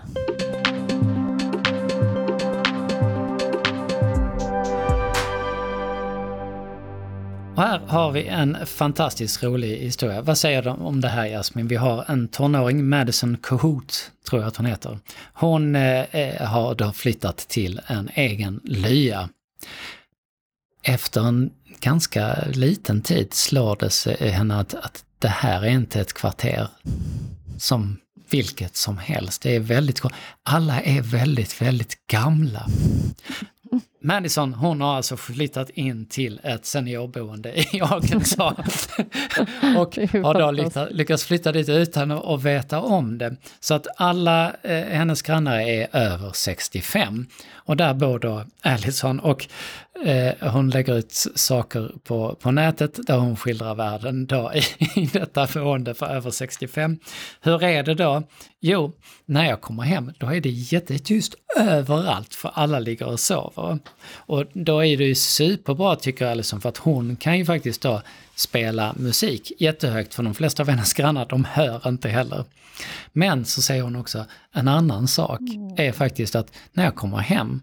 Och 7.59 7.65
här 7.65 7.79
har 7.87 8.11
vi 8.11 8.27
en 8.27 8.57
fantastiskt 8.65 9.43
rolig 9.43 9.77
historia. 9.77 10.21
Vad 10.21 10.37
säger 10.37 10.61
du 10.61 10.69
om 10.69 11.01
det 11.01 11.07
här 11.07 11.27
Jasmin? 11.27 11.67
Vi 11.67 11.75
har 11.75 12.05
en 12.07 12.27
tonåring, 12.27 12.89
Madison 12.89 13.37
Cahoot, 13.43 14.11
tror 14.29 14.41
jag 14.41 14.47
att 14.47 14.57
hon 14.57 14.65
heter. 14.65 14.99
Hon 15.33 15.75
eh, 15.75 16.15
eh, 16.15 16.47
har 16.47 16.75
då 16.75 16.91
flyttat 16.91 17.37
till 17.37 17.81
en 17.87 18.09
egen 18.13 18.59
lya. 18.63 19.29
Efter 20.89 21.21
en 21.21 21.51
ganska 21.79 22.37
liten 22.53 23.01
tid 23.01 23.33
slår 23.33 23.75
det 23.79 23.89
sig 23.89 24.29
henne 24.29 24.55
att, 24.55 24.73
att 24.73 25.03
det 25.19 25.27
här 25.27 25.61
är 25.61 25.69
inte 25.69 26.01
ett 26.01 26.13
kvarter 26.13 26.67
som 27.57 27.97
vilket 28.29 28.75
som 28.75 28.97
helst. 28.97 29.41
Det 29.41 29.55
är 29.55 29.59
väldigt 29.59 30.01
Alla 30.43 30.81
är 30.81 31.01
väldigt, 31.01 31.61
väldigt 31.61 32.07
gamla. 32.07 32.67
Madison, 34.01 34.53
hon 34.53 34.81
har 34.81 34.95
alltså 34.95 35.17
flyttat 35.17 35.69
in 35.69 36.05
till 36.05 36.39
ett 36.43 36.65
seniorboende 36.65 37.59
i 37.59 37.81
Arkansas. 37.81 38.89
och 39.77 39.97
har 40.23 40.39
då 40.39 40.51
lyckats, 40.51 40.91
lyckats 40.91 41.23
flytta 41.23 41.51
dit 41.51 41.69
utan 41.69 42.11
att 42.11 42.43
veta 42.43 42.81
om 42.81 43.17
det. 43.17 43.35
Så 43.59 43.73
att 43.73 43.87
alla 43.97 44.53
eh, 44.61 44.85
hennes 44.85 45.21
grannar 45.21 45.59
är 45.59 45.95
över 45.95 46.31
65. 46.33 47.25
Och 47.69 47.77
där 47.77 47.93
bor 47.93 48.19
då 48.19 48.43
Allison 48.61 49.19
och 49.19 49.47
eh, 50.05 50.51
hon 50.51 50.69
lägger 50.69 50.97
ut 50.97 51.11
saker 51.35 51.91
på, 52.03 52.35
på 52.41 52.51
nätet 52.51 53.07
där 53.07 53.17
hon 53.17 53.35
skildrar 53.37 53.75
världen 53.75 54.25
då 54.25 54.51
i, 54.53 54.85
i 55.01 55.05
detta 55.05 55.47
boende 55.53 55.93
för 55.93 56.05
över 56.05 56.31
65. 56.31 56.99
Hur 57.41 57.63
är 57.63 57.83
det 57.83 57.93
då? 57.93 58.23
Jo, 58.59 58.91
när 59.25 59.45
jag 59.49 59.61
kommer 59.61 59.83
hem 59.83 60.11
då 60.17 60.27
är 60.27 60.41
det 60.41 60.49
jättetyst 60.49 61.35
överallt 61.57 62.35
för 62.35 62.51
alla 62.53 62.79
ligger 62.79 63.07
och 63.07 63.19
sover. 63.19 63.79
Och 64.15 64.45
då 64.53 64.85
är 64.85 64.97
det 64.97 65.05
ju 65.05 65.15
superbra 65.15 65.95
tycker 65.95 66.25
Alison 66.25 66.61
för 66.61 66.69
att 66.69 66.77
hon 66.77 67.15
kan 67.15 67.37
ju 67.37 67.45
faktiskt 67.45 67.81
då 67.81 68.01
spela 68.35 68.93
musik 68.97 69.51
jättehögt 69.59 70.13
för 70.13 70.23
de 70.23 70.33
flesta 70.33 70.63
av 70.63 70.69
hennes 70.69 70.93
grannar 70.93 71.25
de 71.25 71.45
hör 71.45 71.87
inte 71.87 72.09
heller. 72.09 72.45
Men 73.13 73.45
så 73.45 73.61
säger 73.61 73.83
hon 73.83 73.95
också 73.95 74.25
en 74.51 74.67
annan 74.67 75.07
sak 75.07 75.39
är 75.77 75.91
faktiskt 75.91 76.35
att 76.35 76.51
när 76.73 76.83
jag 76.83 76.95
kommer 76.95 77.17
hem 77.17 77.61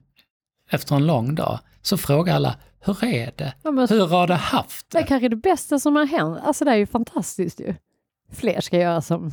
efter 0.70 0.96
en 0.96 1.06
lång 1.06 1.34
dag 1.34 1.58
så 1.82 1.96
frågar 1.96 2.34
alla 2.34 2.56
hur 2.80 3.04
är 3.04 3.30
det? 3.36 3.54
Ja, 3.62 3.70
men 3.70 3.88
Hur 3.88 4.06
har 4.06 4.26
du 4.26 4.34
haft 4.34 4.90
Det 4.90 4.98
är 4.98 5.02
det? 5.02 5.08
kanske 5.08 5.28
det 5.28 5.36
bästa 5.36 5.78
som 5.78 5.96
har 5.96 6.06
hänt. 6.06 6.38
Alltså 6.44 6.64
det 6.64 6.70
är 6.70 6.76
ju 6.76 6.86
fantastiskt 6.86 7.60
ju. 7.60 7.74
Fler 8.32 8.60
ska 8.60 8.78
göra 8.78 9.00
som... 9.00 9.32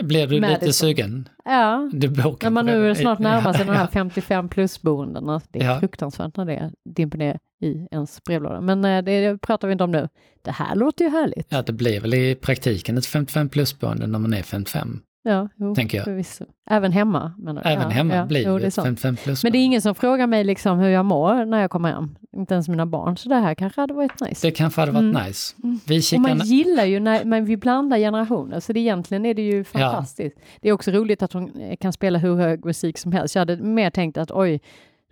Blir 0.00 0.26
du 0.26 0.34
lite 0.34 0.48
Madison. 0.52 0.72
sugen? 0.72 1.28
Ja, 1.44 1.90
Du 1.92 2.08
när 2.10 2.50
man 2.50 2.66
nu 2.66 2.82
redan- 2.82 2.96
snart 2.96 3.18
närmar 3.18 3.52
sig 3.52 3.66
de 3.66 3.72
här 3.72 3.80
Ja, 3.84 3.88
55 3.92 4.48
plus-boendena. 4.48 5.40
Det 5.50 5.60
är 5.62 5.64
Ja. 5.64 5.78
fruktansvärt 5.80 6.36
när 6.36 6.44
det 6.44 6.72
dimper 6.94 7.18
ner 7.18 7.38
i 7.60 7.88
ens 7.90 8.24
brevlåda. 8.24 8.60
Men 8.60 8.84
eh, 8.84 9.02
det 9.04 9.38
pratar 9.38 9.68
vi 9.68 9.72
inte 9.72 9.84
om 9.84 9.90
nu. 9.90 10.08
Det 10.42 10.50
här 10.50 10.74
låter 10.74 11.04
ju 11.04 11.10
härligt. 11.10 11.46
Ja, 11.48 11.62
det 11.62 11.72
blir 11.72 12.00
väl 12.00 12.14
i 12.14 12.34
praktiken 12.34 12.98
ett 12.98 13.06
55 13.06 13.48
plus-boende 13.48 14.06
när 14.06 14.18
man 14.18 14.34
är 14.34 14.42
55. 14.42 15.00
Ja, 15.22 15.48
jo, 15.56 15.74
Tänker 15.74 15.98
jag. 15.98 16.04
förvisso. 16.04 16.44
Även 16.70 16.92
hemma. 16.92 17.32
menar 17.38 17.62
du? 17.62 17.68
Även 17.70 17.82
ja, 17.82 17.88
hemma 17.88 18.14
ja, 18.14 18.24
blir 18.26 18.46
jo, 18.46 18.52
det 18.52 18.58
det 18.58 18.64
är 18.64 18.68
ett 18.68 18.74
sant. 18.74 18.84
55 18.86 19.16
plus 19.16 19.42
Men 19.44 19.52
det 19.52 19.58
är 19.58 19.64
ingen 19.64 19.82
som 19.82 19.94
frågar 19.94 20.26
mig 20.26 20.44
liksom 20.44 20.78
hur 20.78 20.88
jag 20.88 21.04
mår 21.04 21.44
när 21.44 21.60
jag 21.60 21.70
kommer 21.70 21.92
hem. 21.92 22.16
Inte 22.36 22.54
ens 22.54 22.68
mina 22.68 22.86
barn. 22.86 23.16
Så 23.16 23.28
det 23.28 23.34
här 23.36 23.54
kanske 23.54 23.80
hade 23.80 23.94
varit 23.94 24.20
nice. 24.20 24.46
Det 24.46 24.50
kanske 24.50 24.80
hade 24.80 24.92
varit 24.92 25.02
Mm. 25.16 25.26
nice. 25.26 25.54
Vi 25.86 25.98
Och 25.98 26.02
kikar... 26.02 26.22
man 26.22 26.38
gillar 26.38 26.84
ju 26.84 27.00
när 27.00 27.24
men 27.24 27.44
vi 27.44 27.56
blandar 27.56 27.98
generationer, 27.98 28.60
så 28.60 28.72
det 28.72 28.80
egentligen 28.80 29.26
är 29.26 29.34
det 29.34 29.42
ju 29.42 29.64
fantastiskt. 29.64 30.36
Det 30.60 30.68
är 30.68 30.72
också 30.72 30.90
roligt 30.90 31.22
att 31.22 31.32
hon 31.32 31.52
kan 31.80 31.92
spela 31.92 32.18
hur 32.18 32.36
hög 32.36 32.64
musik 32.64 32.98
som 32.98 33.12
helst. 33.12 33.34
Jag 33.34 33.40
hade 33.40 33.56
mer 33.56 33.90
tänkt 33.90 34.18
att 34.18 34.30
oj, 34.30 34.60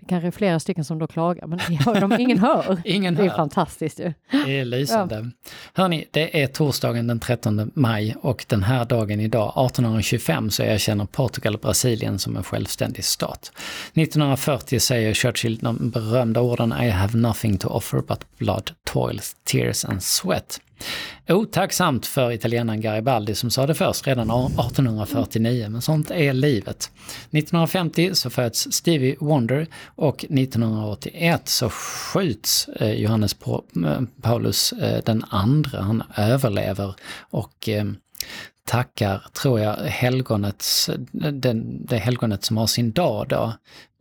det 0.01 0.07
kanske 0.09 0.27
är 0.27 0.31
flera 0.31 0.61
stycken 0.61 0.85
som 0.85 0.99
då 0.99 1.07
klagar, 1.07 1.47
men 1.47 1.59
det 1.69 1.75
hör 1.75 2.01
de, 2.01 2.13
ingen 2.13 2.39
hör. 2.39 2.81
Ingen 2.85 3.15
Det 3.15 3.25
är 3.25 3.31
fantastiskt 3.31 4.01
ju. 4.01 4.13
Det 4.31 4.59
är 4.59 4.65
lysande. 4.65 5.31
Hörni, 5.75 6.07
det 6.11 6.43
är 6.43 6.47
torsdagen 6.47 7.07
den 7.07 7.21
13 7.21 7.71
maj 7.75 8.17
och 8.21 8.45
den 8.49 8.63
här 8.63 8.85
dagen 8.85 9.21
idag, 9.21 9.49
1825, 9.49 10.51
så 10.51 10.63
erkänner 10.63 11.05
Portugal 11.05 11.59
Brasilien 11.59 12.19
som 12.19 12.37
en 12.37 12.45
självständig 12.45 13.05
stat. 13.05 13.53
1940 13.95 14.81
säger 14.81 15.15
Churchill 15.15 15.59
de 15.59 15.91
berömda 15.91 16.41
orden 16.41 16.73
I 16.73 16.91
have 16.91 17.19
nothing 17.19 17.59
to 17.59 17.69
offer 17.69 18.01
but 18.01 18.39
blood, 18.39 18.71
toil, 18.85 19.21
tears 19.45 19.85
and 19.85 20.03
sweat. 20.03 20.61
Otacksamt 21.29 22.07
för 22.07 22.33
italienaren 22.33 22.81
Garibaldi 22.81 23.35
som 23.35 23.51
sa 23.51 23.67
det 23.67 23.75
först 23.75 24.07
redan 24.07 24.31
1849, 24.31 25.69
men 25.69 25.83
sånt 25.83 26.11
är 26.11 26.33
livet. 26.33 26.91
1950 27.31 28.11
så 28.15 28.31
föds 28.31 28.73
Stevie 28.73 29.17
Wonder 29.21 29.67
och 29.85 30.25
1981 30.25 31.49
så 31.49 31.71
skjuts 31.71 32.69
eh, 32.69 32.93
Johannes 32.93 33.37
eh, 33.43 34.01
Paulus 34.23 34.73
eh, 34.73 35.03
den 35.05 35.25
andra, 35.29 35.83
han 35.83 36.03
överlever 36.17 36.95
och 37.31 37.69
tackar, 38.67 39.23
tror 39.43 39.61
jag, 39.61 39.75
helgonets, 39.77 40.91
den, 41.13 41.87
det 41.87 41.97
helgonet 41.97 42.45
som 42.45 42.57
har 42.57 42.67
sin 42.67 42.93
dag 42.93 43.27
då. 43.29 43.53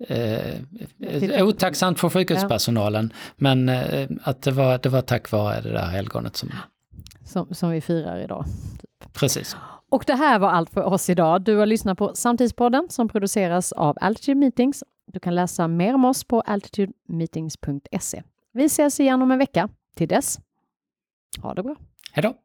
Eh, 0.07 1.45
otacksamt 1.47 1.99
för 1.99 2.09
sjukhuspersonalen, 2.09 3.13
men 3.35 3.69
eh, 3.69 4.09
att 4.23 4.41
det 4.41 4.51
var, 4.51 4.77
det 4.77 4.89
var 4.89 5.01
tack 5.01 5.31
vare 5.31 5.61
det 5.61 5.71
där 5.71 5.85
helgonet 5.85 6.35
som, 6.35 6.49
Som, 7.25 7.53
som 7.53 7.69
vi 7.69 7.81
firar 7.81 8.19
idag. 8.19 8.45
precis. 9.13 9.57
Och 9.89 10.03
det 10.07 10.15
här 10.15 10.39
var 10.39 10.49
allt 10.49 10.69
för 10.69 10.83
oss 10.83 11.09
idag. 11.09 11.41
Du 11.41 11.55
har 11.57 11.65
lyssnat 11.65 11.97
på 11.97 12.11
Samtidspodden 12.15 12.87
som 12.89 13.07
produceras 13.07 13.71
av 13.71 13.97
Altitude 14.01 14.39
Meetings. 14.39 14.83
Du 15.13 15.19
kan 15.19 15.35
läsa 15.35 15.67
mer 15.67 15.93
om 15.93 16.05
oss 16.05 16.23
på 16.23 16.41
altitudemeetings.se. 16.41 18.23
Vi 18.53 18.65
ses 18.65 18.99
igen 18.99 19.21
om 19.21 19.31
en 19.31 19.39
vecka. 19.39 19.69
Till 19.95 20.07
dess, 20.07 20.39
ha 21.41 21.53
det 21.53 21.63
bra. 21.63 21.75
Hej 22.11 22.23
då! 22.23 22.35